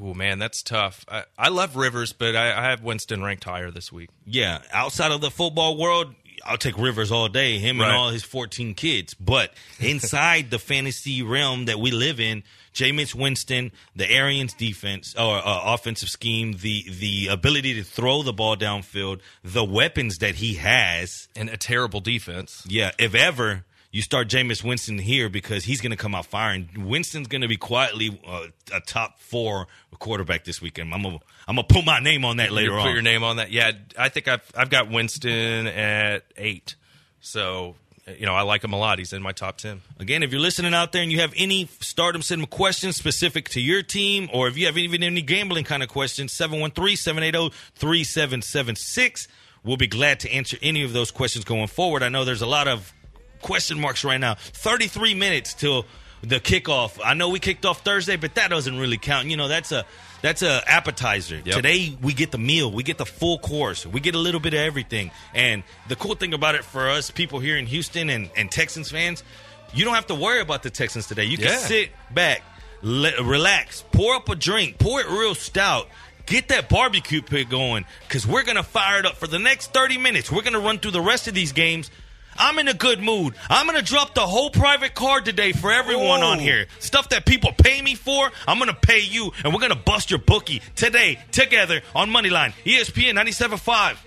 [0.00, 1.04] Oh man, that's tough.
[1.10, 4.10] I, I love Rivers, but I, I have Winston ranked higher this week.
[4.24, 7.88] Yeah, outside of the football world, I'll take Rivers all day, him Right.
[7.88, 9.12] and all his 14 kids.
[9.14, 15.38] But inside the fantasy realm that we live in, Jameis Winston, the Arians defense or
[15.38, 20.54] uh, offensive scheme, the the ability to throw the ball downfield, the weapons that he
[20.54, 21.26] has.
[21.34, 22.64] And a terrible defense.
[22.68, 26.68] Yeah, if ever you start Jameis Winston here because he's going to come out firing.
[26.76, 29.66] Winston's going to be quietly uh, a top four
[29.98, 30.94] quarterback this weekend.
[30.94, 32.84] I'm gonna I'm gonna put my name on that later you on.
[32.84, 33.50] put your name on that.
[33.50, 36.76] Yeah, I think I've I've got Winston at eight.
[37.20, 37.74] So
[38.18, 38.98] you know I like him a lot.
[38.98, 39.80] He's in my top ten.
[39.98, 43.60] Again, if you're listening out there and you have any stardom cinema questions specific to
[43.60, 49.26] your team, or if you have even any gambling kind of questions, 713-780-3776.
[49.64, 52.04] We'll be glad to answer any of those questions going forward.
[52.04, 52.94] I know there's a lot of
[53.40, 54.34] question marks right now.
[54.34, 55.86] 33 minutes till
[56.22, 56.98] the kickoff.
[57.04, 59.28] I know we kicked off Thursday, but that doesn't really count.
[59.28, 59.84] You know, that's a
[60.20, 61.36] that's a appetizer.
[61.44, 61.54] Yep.
[61.54, 64.52] Today we get the meal, we get the full course, we get a little bit
[64.52, 65.12] of everything.
[65.34, 68.90] And the cool thing about it for us people here in Houston and, and Texans
[68.90, 69.22] fans,
[69.72, 71.24] you don't have to worry about the Texans today.
[71.24, 71.58] You can Yeah.
[71.58, 72.42] sit back,
[72.82, 75.88] let, relax, pour up a drink, pour it real stout.
[76.26, 79.72] Get that barbecue pit going because we're going to fire it up for the next
[79.72, 80.32] 30 minutes.
[80.32, 81.90] We're going to run through the rest of these games.
[82.38, 83.34] I'm in a good mood.
[83.50, 86.40] I'm gonna drop the whole private card today for everyone on Oh.
[86.40, 86.66] here.
[86.78, 90.18] Stuff that people pay me for, I'm gonna pay you, and we're gonna bust your
[90.20, 93.98] bookie today together on Moneyline, ESPN 97.5.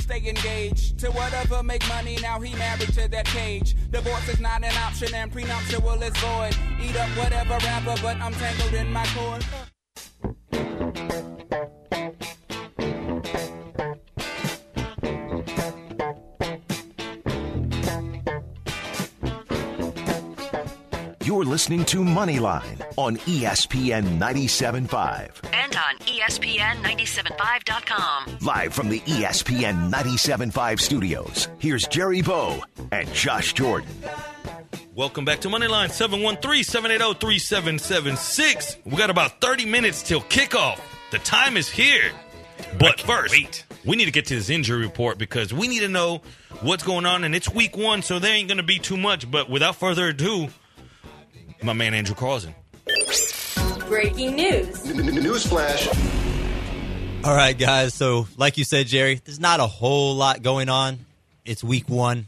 [0.00, 2.16] Stay engaged to whatever make money.
[2.22, 3.74] Now he married to that cage.
[3.90, 6.56] Divorce is not an option and prenuptial is void.
[6.80, 9.44] Eat up whatever rapper, but I'm tangled in my cord.
[21.56, 25.30] Listening to Moneyline on ESPN 97.5.
[25.54, 28.36] And on E ESPN 975.com.
[28.42, 33.88] Live from the ESPN 97.5 studios, here's Jerry Bow and Josh Jordan.
[34.94, 35.88] Welcome back to Moneyline
[36.34, 38.76] 713-780-3776.
[38.84, 40.78] We got about 30 minutes till kickoff.
[41.10, 42.12] The time is here.
[42.78, 46.20] But first, we need to get to this injury report because we need to know
[46.60, 49.30] what's going on and it's week 1 so there ain't going to be too much,
[49.30, 50.48] but without further ado,
[51.62, 52.54] my man Andrew Carlson.
[53.88, 54.82] Breaking news.
[54.84, 55.86] Newsflash.
[57.24, 57.94] All right, guys.
[57.94, 60.98] So, like you said, Jerry, there's not a whole lot going on.
[61.44, 62.26] It's week one.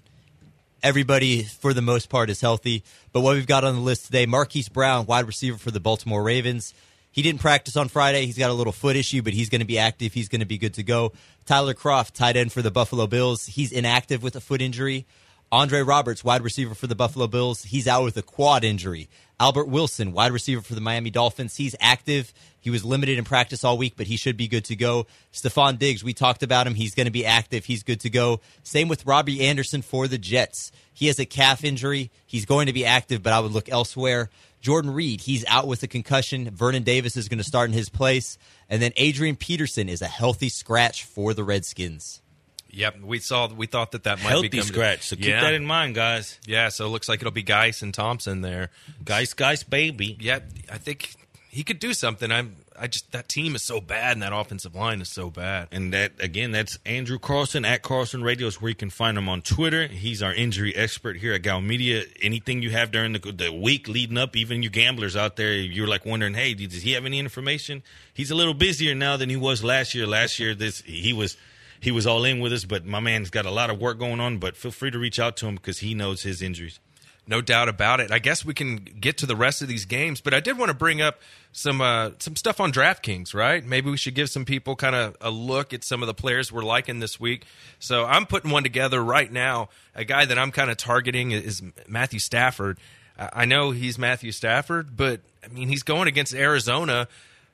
[0.82, 2.84] Everybody, for the most part, is healthy.
[3.12, 6.22] But what we've got on the list today Marquise Brown, wide receiver for the Baltimore
[6.22, 6.74] Ravens.
[7.10, 8.26] He didn't practice on Friday.
[8.26, 10.12] He's got a little foot issue, but he's going to be active.
[10.12, 11.12] He's going to be good to go.
[11.46, 13.46] Tyler Kroft, tight end for the Buffalo Bills.
[13.46, 15.06] He's inactive with a foot injury.
[15.50, 17.62] Andre Roberts, wide receiver for the Buffalo Bills.
[17.62, 19.08] He's out with a quad injury.
[19.40, 21.56] Albert Wilson, wide receiver for the Miami Dolphins.
[21.56, 22.34] He's active.
[22.60, 25.06] He was limited in practice all week, but he should be good to go.
[25.32, 26.74] Stefon Diggs, we talked about him.
[26.74, 27.64] He's going to be active.
[27.64, 28.40] He's good to go.
[28.62, 30.70] Same with Robby Anderson for the Jets.
[30.92, 32.10] He has a calf injury.
[32.26, 34.28] He's going to be active, but I would look elsewhere.
[34.60, 36.50] Jordan Reed, he's out with a concussion.
[36.50, 38.36] Vernon Davis is going to start in his place.
[38.68, 42.20] And then Adrian Peterson is a healthy scratch for the Redskins.
[42.70, 43.48] Yep, we saw.
[43.48, 45.08] We thought that that might Healthy become scratch.
[45.08, 45.40] So keep yeah.
[45.40, 46.38] that in mind, guys.
[46.46, 48.70] Yeah, so it looks like it'll be Guice and Thompson there.
[49.04, 50.16] Guice, Guice, baby.
[50.20, 51.14] Yep, I think
[51.48, 52.30] he could do something.
[52.30, 52.56] I'm.
[52.80, 55.68] I just that team is so bad, and that offensive line is so bad.
[55.72, 59.28] And that again, that's Andrew Carlson at Carlson Radio is where you can find him
[59.28, 59.88] on Twitter.
[59.88, 62.04] He's our injury expert here at Gow Media.
[62.22, 65.88] Anything you have during the, the week leading up, even you gamblers out there, you're
[65.88, 67.82] like wondering, hey, does he have any information?
[68.14, 70.06] He's a little busier now than he was last year.
[70.06, 71.36] Last year, this he was
[71.80, 74.20] he was all in with us, but my man's got a lot of work going
[74.20, 74.38] on.
[74.38, 76.80] But feel free to reach out to him because he knows his injuries.
[77.26, 78.10] No doubt about it.
[78.10, 80.70] I guess we can get to the rest of these games, but I did want
[80.70, 81.20] to bring up
[81.52, 83.34] some uh, some stuff on DraftKings.
[83.34, 83.62] Right?
[83.64, 86.50] Maybe we should give some people kind of a look at some of the players
[86.50, 87.44] we're liking this week.
[87.78, 89.68] So I'm putting one together right now.
[89.94, 92.78] A guy that I'm kind of targeting is Matthew Stafford.
[93.18, 97.08] I I know he's Matthew Stafford, but I mean he's going against Arizona.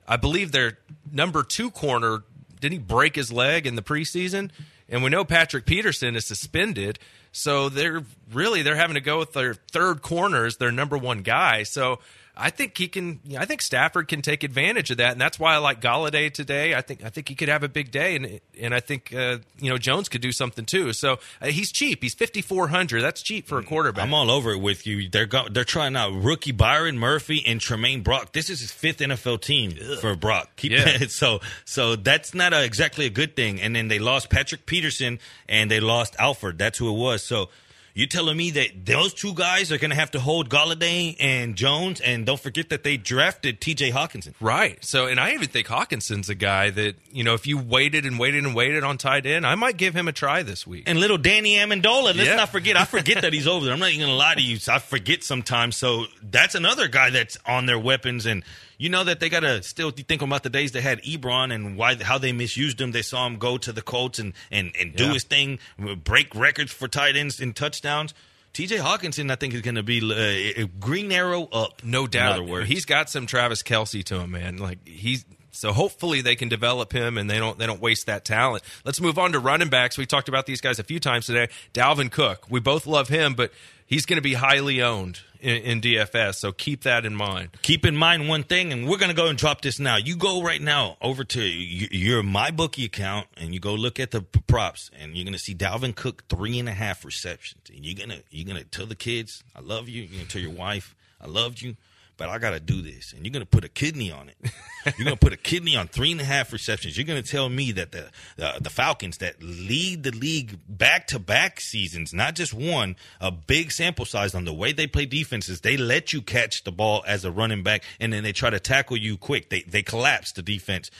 [0.07, 0.79] I believe their
[1.11, 2.23] number two corner
[2.61, 4.51] didn't he break his leg in the preseason?
[4.89, 6.99] And we know Patrick Peterson is suspended,
[7.33, 11.23] so they're really they're having to go with their third corner as their number one
[11.23, 11.63] guy.
[11.63, 12.01] So
[12.37, 13.21] I think he can.
[13.39, 16.75] I think Stafford can take advantage of that, and that's why I like Golladay today.
[16.75, 19.39] I think I think he could have a big day, and and I think uh,
[19.59, 20.93] you know Jones could do something too.
[20.93, 22.03] So uh, he's cheap.
[22.03, 23.03] He's fifty four hundred.
[23.03, 24.05] That's cheap for a quarterback.
[24.05, 25.09] I'm all over it with you.
[25.09, 28.33] They're go- they're trying out rookie Byron Murphy and Tramaine Brock.
[28.33, 29.71] This is his fifth NFL team
[30.01, 30.51] for Brock.
[30.57, 30.85] Keep Yeah.
[30.99, 31.11] that.
[31.13, 33.61] So so that's not a, exactly a good thing.
[33.61, 36.59] And then they lost Patrick Peterson and they lost Alford.
[36.59, 37.23] That's who it was.
[37.23, 37.49] So.
[37.97, 41.55] You telling me that those two guys are going to have to hold Golladay and
[41.55, 43.93] Jones, and don't forget that they drafted T.J.
[43.93, 44.35] Hockenson.
[44.41, 44.85] Right.
[44.85, 48.19] So, and I even think Hockenson's a guy that you know, if you waited and
[48.19, 50.85] waited and waited on tight end, I might give him a try this week.
[50.89, 52.17] And little Danny Amendola.
[52.17, 52.35] Let's Yeah.
[52.35, 52.77] not forget.
[52.77, 53.73] I forget that he's over there.
[53.73, 54.59] I'm not even going to lie to you.
[54.69, 55.77] I forget sometimes.
[55.77, 58.27] So that's another guy that's on their weapons.
[58.27, 58.43] And
[58.79, 61.77] you know that they got to still think about the days they had Ebron and
[61.77, 62.93] why how they misused him.
[62.93, 65.13] They saw him go to the Colts and, and, and do Yeah.
[65.15, 65.59] his thing,
[66.05, 68.15] break records for tight ends and touchdowns.
[68.53, 71.83] TJ Hockenson, I think, is going to be uh, a green arrow up.
[71.83, 72.65] No In doubt.
[72.67, 74.59] He's got some Travis Kelce to him, man.
[74.59, 78.25] Like he's so hopefully they can develop him and they don't they don't waste that
[78.25, 78.63] talent.
[78.85, 79.97] Let's move on to running backs.
[79.99, 81.49] We talked about these guys a few times today.
[81.73, 82.47] Dalvin Cook.
[82.49, 83.53] We both love him, but
[83.87, 86.37] he's going to be highly owned in, in DFS.
[86.37, 87.51] So keep that in mind.
[87.63, 89.97] keep in mind one thing, and we're gonna go and drop this now.
[89.97, 94.11] You go right now over to your my bookie account, and you go look at
[94.11, 97.71] the props, and you're gonna see Dalvin Cook three and a half receptions.
[97.71, 100.51] And you're gonna you're gonna tell the kids, "I love you." You're gonna tell your
[100.51, 101.77] wife, "I loved you."
[102.17, 104.37] But I gotta do this, and you're gonna put a kidney on it.
[104.99, 106.99] You're gonna put a kidney on three and a half receptions.
[106.99, 111.19] You're gonna tell me that the the, the Falcons that lead the league back to
[111.19, 115.63] back seasons, not just one, a big sample size on the way they play defenses.
[115.63, 118.61] They let you catch the ball as a running back, and then they try to
[118.61, 119.49] tackle you quick.
[119.49, 120.91] They they collapse the defense.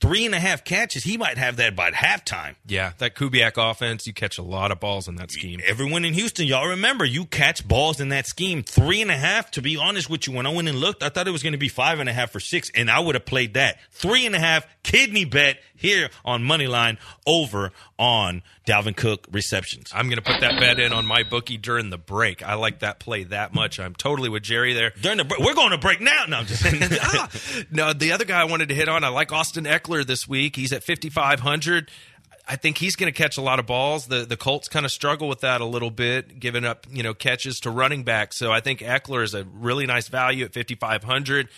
[0.00, 2.56] Three and a half catches, he might have that by halftime.
[2.66, 5.60] Yeah, that Kubiak offense, you catch a lot of balls in that scheme.
[5.66, 8.62] Everyone in Houston, y'all remember you catch balls in that scheme.
[8.62, 11.08] Three and a half, to be honest with you, when I went and looked, I
[11.08, 13.14] thought it was going to be five and a half or six, and I would
[13.14, 13.78] have played that.
[13.90, 19.90] Three and a half, kidney bet here on Moneyline over on Dalvin Cook receptions.
[19.94, 22.42] I'm going to put that bet in on my bookie during the break.
[22.46, 23.80] I like that play that much.
[23.80, 24.92] I'm totally with Jerry there.
[25.00, 26.24] During the break, we're going to break now.
[26.28, 26.64] No, I'm just
[27.02, 27.28] Ah,
[27.70, 30.56] no, the other guy I wanted to hit on, I like Austin Ekeler this week.
[30.56, 31.90] He's at 5,500.
[32.48, 34.06] I think he's going to catch a lot of balls.
[34.06, 37.14] The the Colts kind of struggle with that a little bit, giving up you know
[37.14, 38.32] catches to running back.
[38.32, 41.48] So I think Ekeler is a really nice value at 5,500.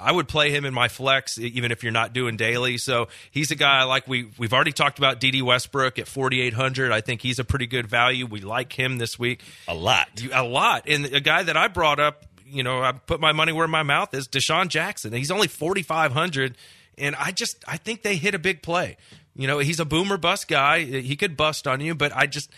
[0.00, 2.78] I would play him in my flex even if you're not doing daily.
[2.78, 4.06] So he's a guy I like.
[4.06, 6.92] We we've already talked about Dede Westbrook at 4,800.
[6.92, 8.26] I think he's a pretty good value.
[8.26, 10.08] We like him this week a lot.
[10.20, 10.88] You- a lot.
[10.88, 13.82] And a guy that I brought up, you know, I put my money where my
[13.82, 14.28] mouth is.
[14.28, 15.12] DeSean Jackson.
[15.12, 16.56] He's only 4,500,
[16.96, 18.96] and I just I think they hit a big play.
[19.36, 20.80] You know, he's a boomer bust guy.
[20.84, 22.50] He could bust on you, but I just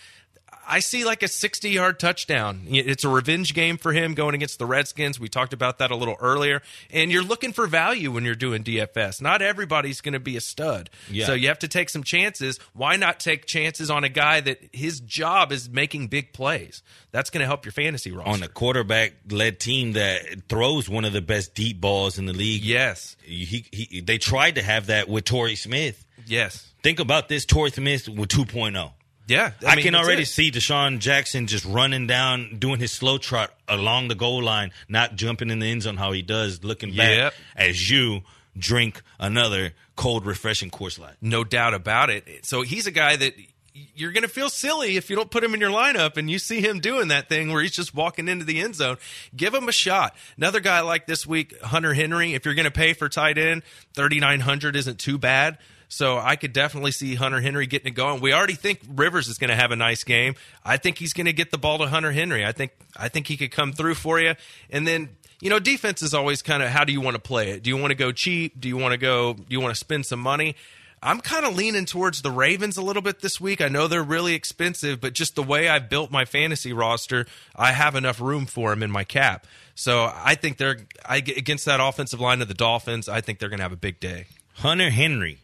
[0.71, 2.61] I see like a 60 yard touchdown.
[2.69, 5.19] It's a revenge game for him going against the Redskins.
[5.19, 6.61] We talked about that a little earlier.
[6.89, 9.21] And you're looking for value when you're doing DFS.
[9.21, 10.89] Not everybody's going to be a stud.
[11.09, 11.25] Yeah.
[11.25, 12.57] So you have to take some chances.
[12.73, 16.83] Why not take chances on a guy that his job is making big plays?
[17.11, 18.31] That's going to help your fantasy roster.
[18.31, 22.33] on a quarterback led team that throws one of the best deep balls in the
[22.33, 22.63] league.
[22.63, 23.17] Yes.
[23.23, 26.05] He, he they tried to have that with Torrey Smith.
[26.25, 26.71] Yes.
[26.81, 28.91] Think about this Torrey Smith with 2.0.
[29.31, 29.51] Yeah.
[29.65, 30.27] I, mean, can already it.
[30.27, 35.15] see DeSean Jackson just running down, doing his slow trot along the goal line, not
[35.15, 37.33] jumping in the end zone how he does, looking back Yep.
[37.55, 38.21] as you
[38.57, 41.15] drink another cold, refreshing Coors Light.
[41.21, 42.45] No doubt about it.
[42.45, 43.33] So he's a guy that
[43.73, 46.37] you're going to feel silly if you don't put him in your lineup and you
[46.39, 48.97] see him doing that thing where he's just walking into the end zone.
[49.33, 50.13] Give him a shot.
[50.35, 53.63] Another guy like this week, Hunter Henry, if you're going to pay for tight end,
[53.93, 55.57] 3900 isn't too bad.
[55.91, 58.21] So I could definitely see Hunter Henry getting it going.
[58.21, 60.35] We already think Rivers is going to have a nice game.
[60.63, 62.45] I think he's going to get the ball to Hunter Henry.
[62.45, 64.35] I think I think he could come through for you.
[64.69, 65.09] And then
[65.41, 67.63] you know, defense is always kind of how do you want to play it?
[67.63, 68.57] Do you want to go cheap?
[68.57, 69.33] Do you want to go?
[69.33, 70.55] Do you want to spend some money?
[71.03, 73.59] I'm kind of leaning towards the Ravens a little bit this week.
[73.59, 77.73] I know they're really expensive, but just the way I built my fantasy roster, I
[77.73, 79.45] have enough room for them in my cap.
[79.75, 83.09] So I think they're I, against that offensive line of the Dolphins.
[83.09, 84.27] I think they're going to have a big day.
[84.57, 85.39] Hunter Henry,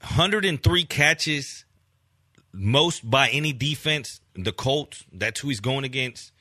[0.00, 1.64] 103 catches,
[2.52, 4.20] most by any defense.
[4.34, 6.32] The Colts, that's who he's going against.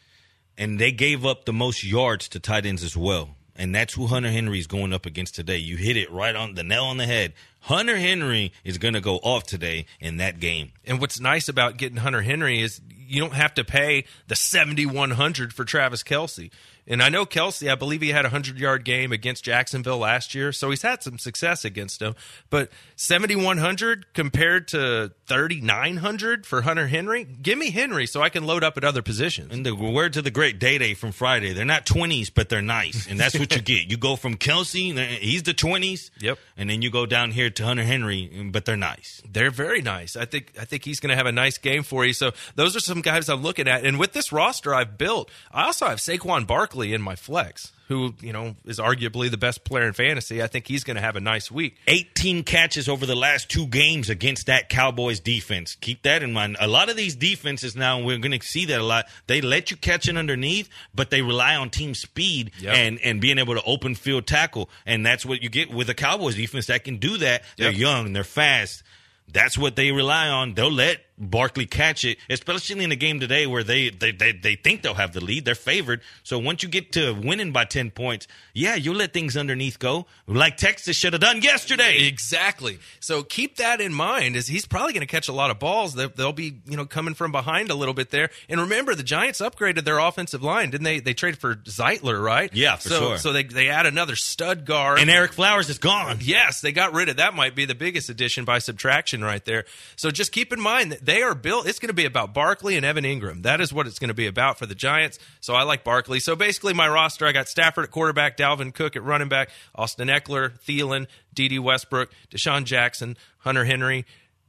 [0.58, 3.36] And they gave up the most yards to tight ends as well.
[3.58, 5.58] And that's who Hunter Henry is going up against today.
[5.58, 7.34] You hit it right on the nail on the head.
[7.62, 10.74] Hunter Henry is going to go off today in that game.
[10.84, 15.54] And what's nice about getting Hunter Henry is you don't have to pay the 7100
[15.54, 16.52] for Travis Kelce.
[16.88, 20.36] And I know Kelce, I believe he had a 100 yard game against Jacksonville last
[20.36, 22.16] year, so he's had some success against them.
[22.50, 28.64] But 7100 compared to 3900 for Hunter Henry, give me Henry so I can load
[28.64, 29.52] up at other positions.
[29.52, 32.62] And the words of the great Day Day from Friday, they're not 20s, but they're
[32.62, 33.08] nice.
[33.08, 33.90] And that's what you get.
[33.90, 36.12] You go from Kelce, he's the 20s.
[36.20, 36.38] Yep.
[36.56, 39.24] And then you go down here to Hunter Henry, but they're nice.
[39.28, 40.16] They're very nice.
[40.16, 42.14] I think I think he's going to have a nice game for you.
[42.14, 43.84] So those are some guys I'm looking at.
[43.86, 48.14] And with this roster I've built, I also have Saquon Barkley in my flex, who
[48.22, 50.42] you know is arguably the best player in fantasy.
[50.44, 51.78] I think he's going to have a nice week.
[51.88, 55.76] 18 catches over the last two games against that Cowboys defense.
[55.82, 56.58] Keep that in mind.
[56.60, 59.06] A lot of these defenses now, we're going to see that a lot.
[59.28, 62.76] They let you catch it underneath, but they rely on team speed Yep.
[62.76, 64.70] and, and being able to open field tackle.
[64.86, 67.44] And that's what you get with a Cowboys defense that can do that.
[67.58, 67.80] They're Yep.
[67.80, 68.84] young, they're fast.
[69.32, 70.54] That's what they rely on.
[70.54, 74.56] They'll let Barkley catch it, especially in a game today where they, they, they, they
[74.56, 75.46] think they'll have the lead.
[75.46, 76.02] They're favored.
[76.24, 80.06] So once you get to winning by 10 points, yeah, you'll let things underneath go,
[80.28, 82.08] like Texas should have done yesterday.
[82.08, 82.80] Exactly.
[83.00, 84.36] So keep that in mind.
[84.36, 85.94] Is he's probably going to catch a lot of balls.
[85.94, 88.30] They- They'll be you know coming from behind a little bit there.
[88.48, 91.00] And remember, the Giants upgraded their offensive line, didn't they?
[91.00, 92.50] They traded for Zeitler, right?
[92.54, 93.18] Yeah, for so, sure.
[93.18, 95.00] So they they add another stud guard.
[95.00, 96.20] And Ereck Flowers is gone.
[96.22, 97.34] Yes, they got rid of that.
[97.34, 99.66] Might be the biggest addition by subtraction right there.
[99.96, 101.68] So just keep in mind that they are built.
[101.68, 103.44] It's going to be about Barkley and Evan Engram.
[103.44, 105.20] That is what it's going to be about for the Giants.
[105.40, 106.20] So I like Barkley.
[106.20, 110.08] So basically, my roster: I got Stafford at quarterback, Dalvin Cook at running back, Austin
[110.08, 114.06] Ekeler, Thielen, Dede Westbrook, DeSean Jackson, Hunter Henry.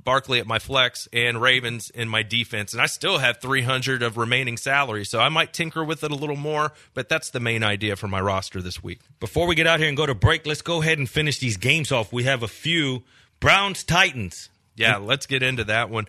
[0.06, 4.16] Barkley at my flex and Ravens in my defense, and I still have 300 of
[4.16, 6.72] remaining salary, so I might tinker with it a little more.
[6.94, 9.00] But that's the main idea for my roster this week.
[9.18, 11.56] Before we get out here and go to break, let's go ahead and finish these
[11.56, 12.12] games off.
[12.12, 13.02] We have a few
[13.40, 14.48] Browns Titans.
[14.76, 16.06] Yeah, let's get into that one.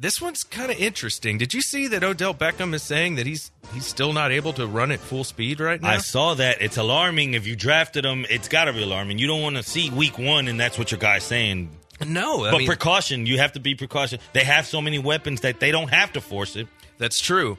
[0.00, 1.36] This one's kind of interesting.
[1.36, 4.66] Did you see that Odell Beckham is saying that he's he's still not able to
[4.66, 5.90] run at full speed right now?
[5.90, 6.62] I saw that.
[6.62, 7.34] It's alarming.
[7.34, 9.18] If you drafted him, it's got to be alarming.
[9.18, 11.68] You don't want to see week one, and that's what your guy's saying.
[12.06, 14.20] no, I but mean, precaution, you have to be precaution.
[14.32, 16.66] They have so many weapons that they don't have to force it.
[16.96, 17.58] That's true.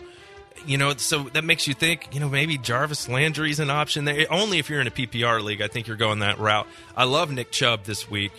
[0.66, 4.26] You know, so that makes you think, you know, maybe Jarvis Landry's an option there.
[4.32, 6.68] Only if you're in a PPR league, I think you're going that route.
[6.98, 8.32] I love Nick Chubb this week.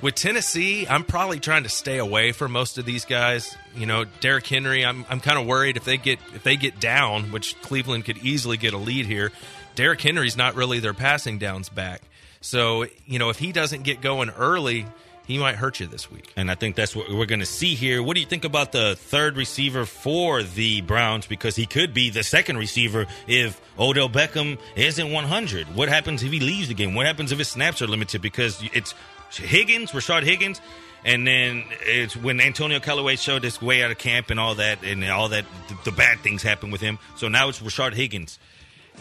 [0.00, 3.56] With Tennessee, I'm probably trying to stay away from most of these guys.
[3.74, 6.78] You know, Derrick Henry, I'm I'm kind of worried if they get if they get
[6.78, 9.32] down, which Cleveland could easily get a lead here.
[9.74, 12.02] Derrick Henry's not really their passing downs back.
[12.40, 14.86] So, you know, if he doesn't get going early,
[15.26, 16.32] he might hurt you this week.
[16.36, 18.02] And I think that's what we're going to see here.
[18.02, 21.26] What do you think about the third receiver for the Browns?
[21.26, 25.74] Because he could be the second receiver if Odell Beckham isn't 100.
[25.74, 26.94] What happens if he leaves the game?
[26.94, 28.20] What happens if his snaps are limited?
[28.20, 28.94] Because it's
[29.30, 30.60] Higgins, Rashard Higgins,
[31.04, 34.82] and then it's when Antonio Callaway showed his way out of camp and all that,
[34.84, 35.44] and all that,
[35.84, 36.98] the, bad things happen with him.
[37.16, 38.38] So now it's Rashard Higgins.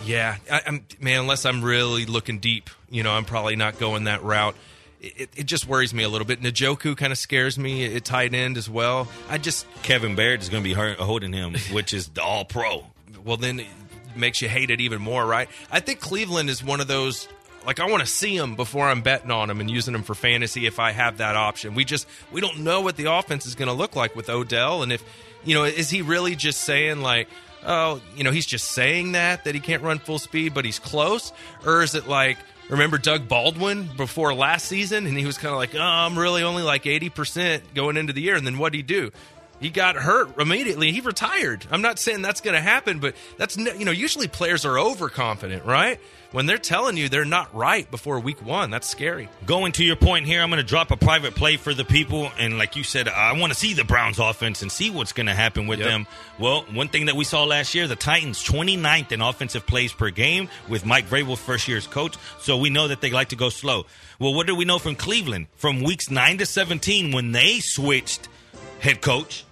[0.05, 1.21] Yeah, I, man.
[1.21, 4.55] Unless I'm really looking deep, you know, I'm probably not going that route.
[5.03, 6.41] It, it just worries me a little bit.
[6.41, 9.09] Njoku kind of scares me at tight end as well.
[9.29, 12.85] I just Kevin Byard is going to be holding him, which is the All Pro.
[13.25, 13.67] well then it
[14.15, 15.49] makes you hate it even more, right?
[15.69, 17.27] I think Cleveland is one of those.
[17.65, 20.15] Like I want to see them before I'm betting on them and using them for
[20.15, 21.75] fantasy if I have that option.
[21.75, 24.83] We just we don't know what the offense is going to look like with Odell,
[24.83, 25.03] and if
[25.43, 27.27] you know, is he really just saying like,
[27.65, 30.79] oh, you know, he's just saying that that he can't run full speed, but he's
[30.79, 31.33] close,
[31.65, 32.37] or is it like?
[32.69, 36.43] Remember Doug Baldwin before last season, and he was kind of like, "Oh, I'm really
[36.43, 39.11] only like eighty percent going into the year." And then what would he do?
[39.63, 40.91] He got hurt immediately.
[40.91, 41.65] He retired.
[41.71, 45.63] I'm not saying that's going to happen, but that's you know usually players are overconfident,
[45.65, 45.99] right?
[46.33, 49.29] When they're telling you they're not right before week one, that's scary.
[49.45, 52.29] Going to your point here, I'm going to drop a private play for the people.
[52.39, 55.27] And like you said, I want to see the Browns offense and see what's going
[55.27, 55.87] to happen with Yep.
[55.87, 56.07] them.
[56.39, 60.09] Well, one thing that we saw last year, the Titans 29th in offensive plays per
[60.09, 62.17] game with Mike Vrabel, first year's coach.
[62.39, 63.85] So we know that they like to go slow.
[64.19, 65.47] Well, what do we know from Cleveland?
[65.55, 68.27] From weeks 9 to 17, when they switched
[68.79, 69.45] head coach,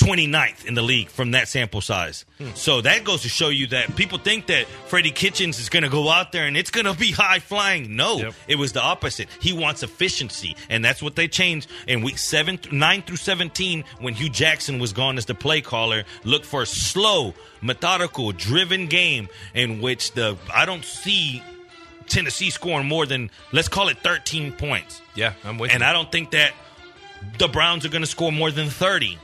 [0.00, 2.24] 29th in the league from that sample size.
[2.38, 2.48] Hmm.
[2.54, 5.88] So that goes to show you that people think that Freddie Kitchens is going to
[5.90, 7.96] go out there and it's going to be high flying.
[7.96, 8.34] No, Yep.
[8.48, 9.28] it was the opposite.
[9.40, 14.14] He wants efficiency, and that's what they changed in week seven, nine through seventeen when
[14.14, 16.04] Hue Jackson was gone as the play caller.
[16.24, 21.42] Look for a slow, methodical, driven game in which the I don't see
[22.06, 25.00] Tennessee scoring more than let's call it thirteen points.
[25.14, 25.86] Yeah, I'm with And you.
[25.86, 26.52] I don't think that
[27.38, 29.18] the Browns are going to score more than 30.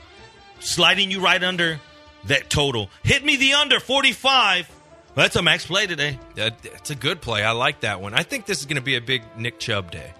[0.59, 1.79] Sliding you right under
[2.25, 2.89] that total.
[3.03, 4.69] Hit me the under 45.
[4.69, 6.19] Well, That's a max play today.
[6.35, 7.43] That, it's a good play.
[7.43, 8.13] I like that one.
[8.13, 10.13] I think this is going to be a big Nick Chubb day.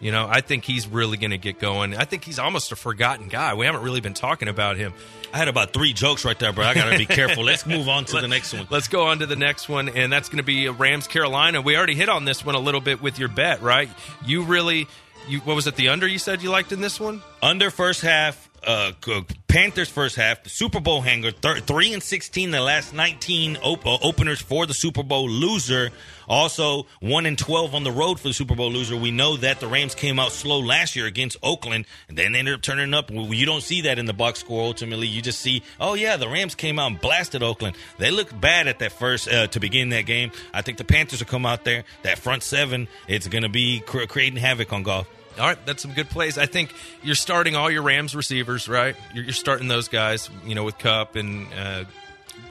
[0.00, 1.96] You know, I think he's really going to get going.
[1.96, 3.54] I think he's almost a forgotten guy.
[3.54, 4.92] We haven't really been talking about him.
[5.32, 6.64] I had about three jokes right there, bro.
[6.64, 7.44] I got to be careful.
[7.44, 8.66] Let's move on to the next one.
[8.68, 11.62] Let's go on to the next one, and that's going to be Rams Carolina.
[11.62, 13.88] We already hit on this one a little bit with your bet, right?
[14.26, 14.88] You really,
[15.28, 15.76] you what was it?
[15.76, 17.22] The under you said you liked in this one?
[17.40, 22.02] Under first half, uh, g- Panthers first half, the Super Bowl hanger, thir- three and
[22.02, 25.90] sixteen, the last nineteen op- uh, openers for the Super Bowl loser.
[26.28, 28.96] Also, one and twelve on the road for the Super Bowl loser.
[28.96, 32.38] We know that the Rams came out slow last year against Oakland, and then they
[32.38, 33.10] ended up turning up.
[33.10, 34.62] You don't see that in the box score.
[34.62, 37.76] Ultimately, you just see, oh yeah, the Rams came out and blasted Oakland.
[37.98, 40.30] They looked bad at that first uh, to begin that game.
[40.54, 41.84] I think the Panthers will come out there.
[42.02, 45.08] That front seven, it's going to be cr- creating havoc on Goff.
[45.38, 46.36] All right, that's some good plays.
[46.36, 48.94] I think you're starting all your Rams receivers, right?
[49.14, 51.84] You're, you're starting those guys, you know, with Kupp and uh,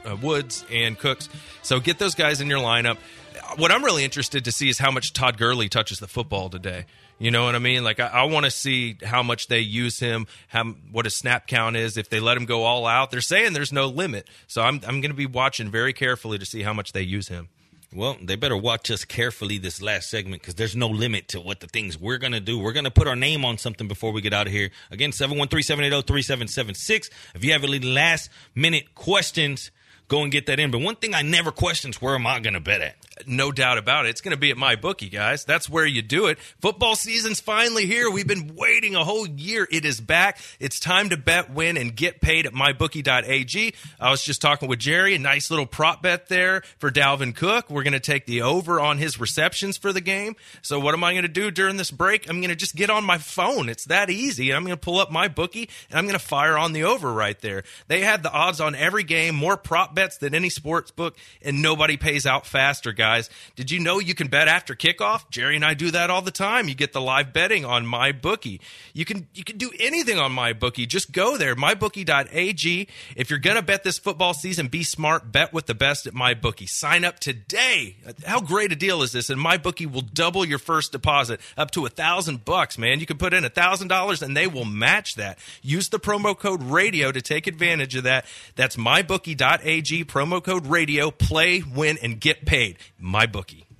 [0.04, 1.28] uh, Woods and Cooks.
[1.62, 2.96] So get those guys in your lineup.
[3.56, 6.86] What I'm really interested to see is how much Todd Gurley touches the football today.
[7.18, 7.84] You know what I mean?
[7.84, 11.46] Like I, I want to see how much they use him, how what his snap
[11.46, 11.96] count is.
[11.96, 14.28] If they let him go all out, they're saying there's no limit.
[14.48, 17.28] So I'm I'm going to be watching very carefully to see how much they use
[17.28, 17.48] him.
[17.94, 21.60] Well, they better watch us carefully this last segment because there's no limit to what
[21.60, 22.58] the things we're going to do.
[22.58, 24.70] We're going to put our name on something before we get out of here.
[24.90, 27.10] Again, 713-780-3776.
[27.34, 29.70] If you have any last minute questions,
[30.12, 30.70] go and get that in.
[30.70, 32.96] But one thing I never question is where am I going to bet at?
[33.26, 34.10] No doubt about it.
[34.10, 35.44] It's going to be at MyBookie, guys.
[35.44, 36.38] That's where you do it.
[36.60, 38.10] Football season's finally here.
[38.10, 39.66] We've been waiting a whole year.
[39.70, 40.38] It is back.
[40.60, 43.74] It's time to bet, win, and get paid at mybookie.ag.
[44.00, 47.70] I was just talking with Jerry, a nice little prop bet there for Dalvin Cook.
[47.70, 50.36] We're going to take the over on his receptions for the game.
[50.60, 52.28] So what am I going to do during this break?
[52.28, 53.68] I'm going to just get on my phone.
[53.68, 54.52] It's that easy.
[54.52, 57.40] I'm going to pull up MyBookie and I'm going to fire on the over right
[57.40, 57.64] there.
[57.88, 61.16] They had the odds on every game, more prop bets bets than any sports book,
[61.42, 63.30] and nobody pays out faster, guys.
[63.54, 65.30] Did you know you can bet after kickoff?
[65.30, 66.68] Jerry and I do that all the time.
[66.68, 68.58] You get the live betting on MyBookie.
[68.92, 70.88] You can you can do anything on MyBookie.
[70.88, 72.88] Just go there, mybookie.ag.
[73.14, 75.30] If you're gonna bet this football season, be smart.
[75.30, 76.68] Bet with the best at MyBookie.
[76.68, 77.96] Sign up today.
[78.26, 79.30] How great a deal is this?
[79.30, 82.76] And MyBookie will double your first deposit up to a thousand bucks.
[82.76, 85.38] Man, you can put in a thousand dollars and they will match that.
[85.62, 88.26] Use the promo code radio to take advantage of that.
[88.56, 91.10] That's mybookie.ag, promo code radio.
[91.10, 92.78] Play, win, and get paid.
[93.02, 93.64] MyBookie.
[93.64, 93.71] Cause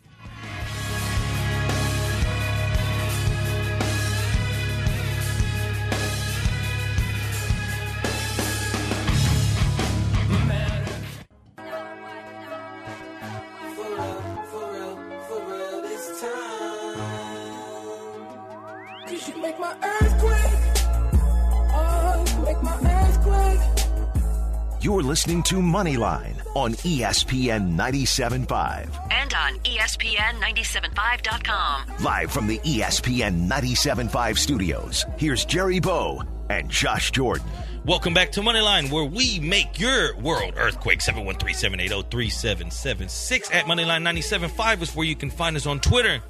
[25.12, 28.88] listening to Moneyline on ESPN 97.5.
[29.10, 32.02] And on E ESPN 975.com.
[32.02, 37.46] Live from the ESPN 97.5 studios, here's Jerry Bow and Josh Jordan.
[37.84, 41.00] Welcome back to Moneyline, where we make your world earthquake.
[41.00, 46.22] 713-780-3776 at Moneyline 97.5 is where you can find us on Twitter.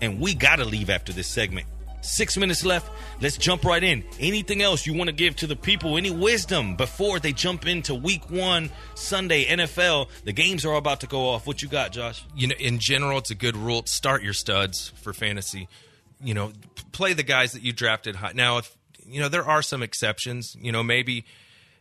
[0.00, 1.66] And we gotta leave after this segment.
[2.02, 2.90] Six minutes left.
[3.20, 4.04] Let's jump right in.
[4.18, 5.96] Anything else you want to give to the people?
[5.96, 10.08] Any wisdom before they jump into Week One Sunday NFL?
[10.24, 11.46] The games are about to go off.
[11.46, 12.24] What you got, Josh?
[12.36, 13.82] you know, in general, it's a good rule.
[13.82, 15.68] To start your studs for fantasy.
[16.20, 16.52] You know,
[16.90, 18.32] play the guys that you drafted high.
[18.34, 18.76] Now, if
[19.06, 20.56] you know there are some exceptions.
[20.60, 21.24] You know, maybe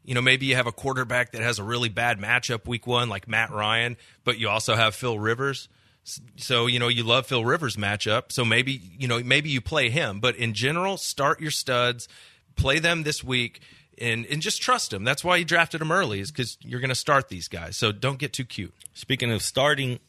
[0.04, 3.10] you know maybe you have a quarterback that has a really bad matchup week one,
[3.10, 5.68] like Matt Ryan, but you also have Phil Rivers.
[6.04, 8.32] So you know you love Phil Rivers matchup.
[8.32, 10.20] So maybe you know maybe you play him.
[10.20, 12.08] But in general, start your studs,
[12.56, 13.62] play them this week.
[13.98, 15.04] And, and just trust them.
[15.04, 17.78] That's why you drafted them early, is because you're going to start these guys.
[17.78, 18.74] So don't get too cute.
[18.94, 20.00] Speaking of starting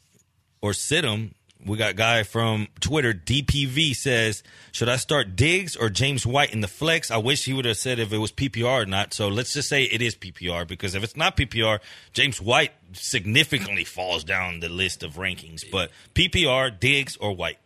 [0.63, 1.35] or sit 'em,
[1.65, 4.43] we got guy from Twitter, DPV says,
[4.73, 7.11] should I start Diggs or James White in the flex?
[7.11, 9.15] I wish he would have said if it was PPR or not.
[9.15, 11.81] So let's just say it is PPR because if it's not PPR,
[12.13, 15.65] James White significantly falls down the list of rankings.
[15.71, 17.59] But PPR, Diggs or White?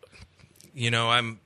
[0.77, 1.41] you know, I'm.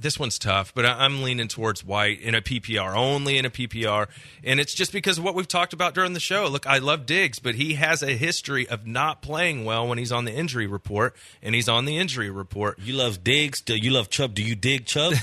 [0.00, 4.06] This one's tough, but I'm leaning towards White in a PPR, only in a PPR,
[4.44, 6.46] and it's just because of what we've talked about during the show.
[6.46, 10.12] Look, I love Diggs, but he has a history of not playing well when he's
[10.12, 12.78] on the injury report, and he's on the injury report.
[12.78, 13.60] You love Diggs.
[13.60, 14.34] Do you love Chubb?
[14.34, 15.14] Do you dig Chubb?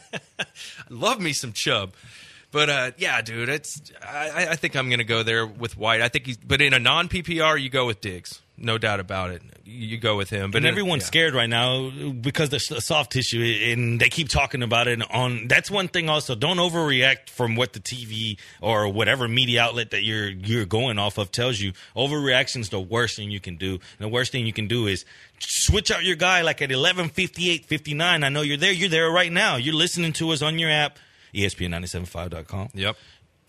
[0.88, 1.92] love me some Chubb.
[2.52, 6.00] But uh, yeah, dude, it's I, I think I'm gonna go there with White.
[6.00, 9.30] I think he's, but in a non PPR, you go with Diggs, no doubt about
[9.30, 9.42] it.
[9.64, 10.50] You, go with him.
[10.50, 11.06] But and everyone's yeah.
[11.06, 11.90] scared right now
[12.20, 13.40] because the s- soft tissue,
[13.72, 15.00] and they keep talking about it.
[15.10, 16.08] On that's one thing.
[16.08, 20.98] Also, don't overreact from what the TV or whatever media outlet that you're you're going
[20.98, 21.72] off of tells you.
[21.96, 23.72] Overreaction is the worst thing you can do.
[23.74, 25.04] And the worst thing you can do is
[25.38, 28.24] switch out your guy like at 11, 58, 59.
[28.24, 28.72] I know you're there.
[28.72, 29.56] You're there right now.
[29.56, 30.98] You're listening to us on your app,
[31.32, 32.96] E ESPN975.com Yep.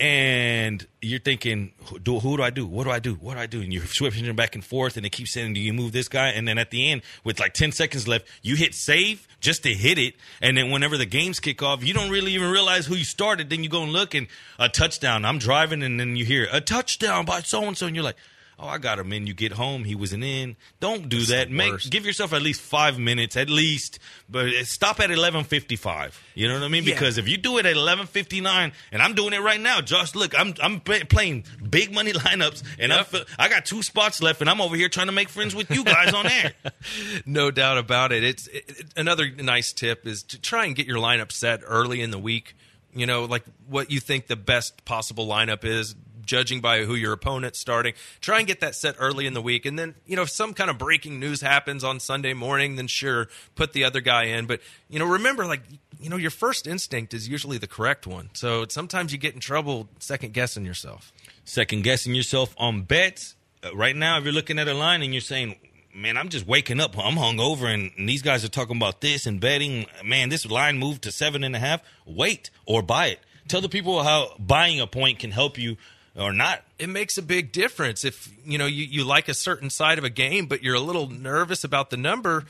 [0.02, 2.66] And you're thinking, who do, who do I do?
[2.66, 3.14] What do I do?
[3.14, 3.62] What do I do?
[3.62, 6.30] And you're switching back and forth, and they keep saying, "Do you move this guy?"
[6.30, 9.74] And then at the end, with like ten seconds left, you hit save just to
[9.74, 12.96] hit it, and then whenever the games kick off, you don't really even realize who
[12.96, 13.52] you started.
[13.52, 14.28] Then you go and look, and
[14.58, 15.24] a touchdown.
[15.24, 18.18] I'm driving, and then you hear a touchdown by so and so, and you're like.
[18.64, 19.26] Oh, I got him in.
[19.26, 20.56] You get home, he wasn't in.
[20.80, 21.50] Don't do that.
[21.50, 21.90] Make worst.
[21.90, 23.98] give yourself at least five minutes, at least,
[24.30, 26.22] but stop at eleven fifty five.
[26.36, 26.84] You know what I mean?
[26.84, 26.94] Yeah.
[26.94, 29.82] Because if you do it at eleven fifty nine, and I'm doing it right now,
[29.82, 33.08] Josh, look, I'm I'm playing big money lineups, and I Yep.
[33.08, 35.72] feel, I got two spots left, and I'm over here trying to make friends with
[35.72, 36.52] you guys on air.
[37.26, 38.24] no doubt about it.
[38.24, 42.02] It's it, it- another nice tip is to try and get your lineup set early
[42.02, 42.56] in the week.
[42.94, 45.96] You know, like what you think the best possible lineup is,
[46.26, 47.94] judging by who your opponent's starting.
[48.20, 50.54] Try and get that set early in the week, and then you know if some
[50.54, 54.46] kind of breaking news happens on Sunday morning, then sure, put the other guy in.
[54.46, 55.62] But you know, remember, like
[56.00, 58.30] you know, your first instinct is usually the correct one.
[58.34, 61.12] So sometimes you get in trouble second guessing yourself.
[61.46, 63.36] Second guessing yourself on bets.
[63.64, 65.56] Uh, right now, if you're looking at a line and you're saying,
[65.94, 66.98] "Man, I'm just waking up.
[66.98, 69.86] I'm hungover, and, and these guys are talking about this and betting.
[70.04, 71.82] Man, this line moved to seven and a half.
[72.06, 73.20] Wait or buy it.
[73.48, 75.78] Tell the people how buying a point can help you
[76.16, 76.64] or not.
[76.78, 78.04] it makes a big difference.
[78.04, 80.82] If you know you, you like a certain side of a game but you're a
[80.82, 82.46] little nervous about the number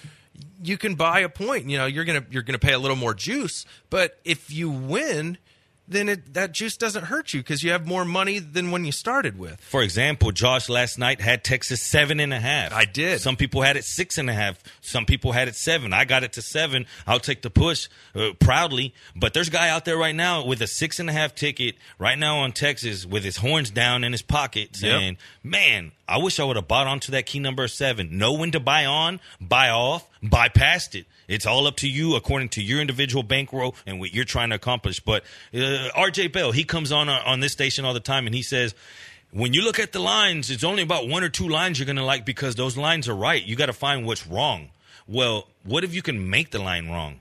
[0.64, 1.70] you can buy a point.
[1.70, 3.66] You know you're gonna you're gonna pay a little more juice.
[3.90, 5.38] But if you win
[5.92, 8.92] then it, that juice doesn't hurt you because you have more money than when you
[8.92, 9.60] started with.
[9.62, 12.74] For example, Josh last night had Texas seven and a half.
[12.74, 13.22] I did.
[13.22, 14.62] Some people had it six and a half.
[14.82, 15.94] Some people had it seven.
[15.94, 16.86] I got it to seven.
[17.06, 18.94] I'll take the push uh, proudly.
[19.16, 21.76] But there's a guy out there right now with a six and a half ticket
[22.00, 26.40] right now on Texas with his horns down in his pocket saying, man, I wish
[26.40, 28.18] I would have bought onto that key number seven.
[28.18, 31.06] Know when to buy on, buy off, buy past it.
[31.28, 34.56] It's all up to you according to your individual bankroll and what you're trying to
[34.56, 35.00] accomplish.
[35.00, 38.36] But uh, RJ Bell, he comes on uh, on this station all the time and
[38.36, 38.76] he says,
[39.32, 41.96] when you look at the lines, it's only about one or two lines you're going
[41.96, 43.42] to like because those lines are right.
[43.42, 44.70] You got to find what's wrong.
[45.08, 47.20] Well, what if you can make the line wrong?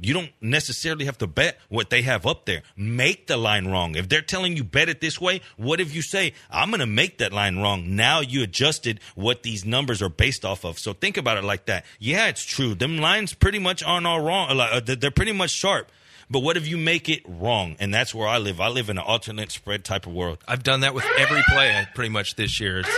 [0.00, 2.62] You don't necessarily have to bet what they have up there.
[2.76, 3.96] Make the line wrong.
[3.96, 6.86] If they're telling you bet it this way, what if you say, I'm going to
[6.86, 7.96] make that line wrong?
[7.96, 10.78] Now you adjusted what these numbers are based off of.
[10.78, 11.84] So think about it like that.
[11.98, 12.74] Yeah, it's true.
[12.74, 14.58] Them lines pretty much aren't all wrong.
[14.58, 15.90] Uh, They're pretty much sharp.
[16.30, 17.76] But what if you make it wrong?
[17.80, 18.60] And that's where I live.
[18.60, 20.38] I live in an alternate spread type of world.
[20.46, 22.80] I've done that with every play uh, pretty much this year.
[22.80, 22.88] It's,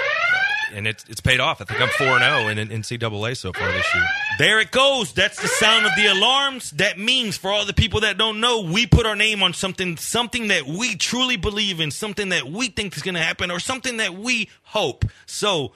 [0.74, 1.60] and it's, it's paid off.
[1.60, 4.06] I think I'm 4 0 in in NCAA so far this year.
[4.38, 5.12] There it goes.
[5.12, 6.70] That's the sound of the alarms.
[6.72, 9.96] That means for all the people that don't know, we put our name on something,
[9.96, 13.60] something that we truly believe in, something that we think is going to happen, or
[13.60, 15.04] something that we hope.
[15.26, 15.72] So,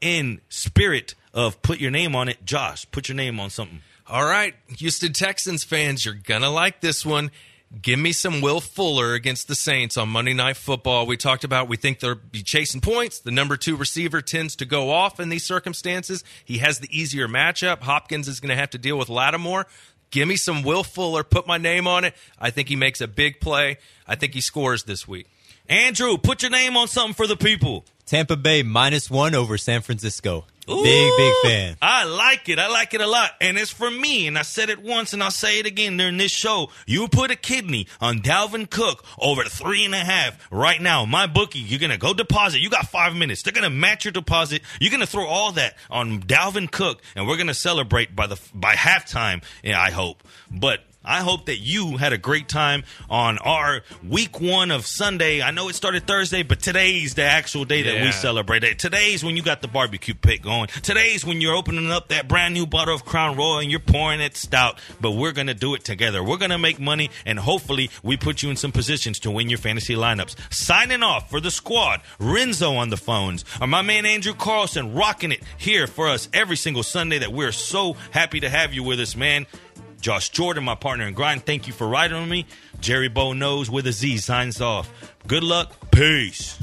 [0.00, 3.80] in spirit of put your name on it, Josh, put your name on something.
[4.08, 7.30] All right, Houston Texans fans, you're going to like this one.
[7.82, 11.04] Give me some Will Fuller against the Saints on Monday Night Football.
[11.06, 13.20] We talked about we think they'll be chasing points.
[13.20, 16.24] The number two receiver tends to go off in these circumstances.
[16.44, 17.82] He has the easier matchup.
[17.82, 19.66] Hopkins is going to have to deal with Lattimore.
[20.10, 21.22] Give me some Will Fuller.
[21.22, 22.14] Put my name on it.
[22.38, 23.78] I think he makes a big play.
[24.06, 25.28] I think he scores this week.
[25.68, 27.84] Andrew, put your name on something for the people.
[28.06, 30.46] Tampa Bay minus one over San Francisco.
[30.68, 31.76] Ooh, big, big fan.
[31.80, 32.58] I like it.
[32.58, 33.30] I like it a lot.
[33.40, 34.26] And it's for me.
[34.26, 36.70] And I said it once and I'll say it again during this show.
[36.86, 41.06] You put a kidney on Dalvin Cook over three and a half right now.
[41.06, 42.60] MyBookie, you're going to go deposit.
[42.60, 43.42] You got five minutes.
[43.42, 44.62] They're going to match your deposit.
[44.80, 48.26] You're going to throw all that on Dalvin Cook and we're going to celebrate by
[48.26, 49.44] the, by halftime.
[49.62, 50.24] Yeah, I hope.
[50.50, 55.40] But I hope that you had a great time on our week one of Sunday.
[55.40, 58.78] I know it started Thursday, but today's the actual day that we celebrate it.
[58.78, 60.66] Today's when you got the barbecue pit going.
[60.82, 64.20] Today's when you're opening up that brand new bottle of Crown Royal and you're pouring
[64.20, 64.80] it stout.
[65.00, 66.22] But we're going to do it together.
[66.22, 69.48] We're going to make money and hopefully we put you in some positions to win
[69.48, 70.34] your fantasy lineups.
[70.52, 75.32] Signing off for the squad, Renzo on the phones, or my man Andrew Carlson rocking
[75.32, 79.00] it here for us every single Sunday that we're so happy to have you with
[79.00, 79.46] us, man.
[80.00, 82.46] Josh Jordan, my partner in grind, thank you for riding with me.
[82.80, 84.90] Jerry Bow knows with a Z signs off.
[85.26, 85.90] Good luck.
[85.90, 86.58] Peace.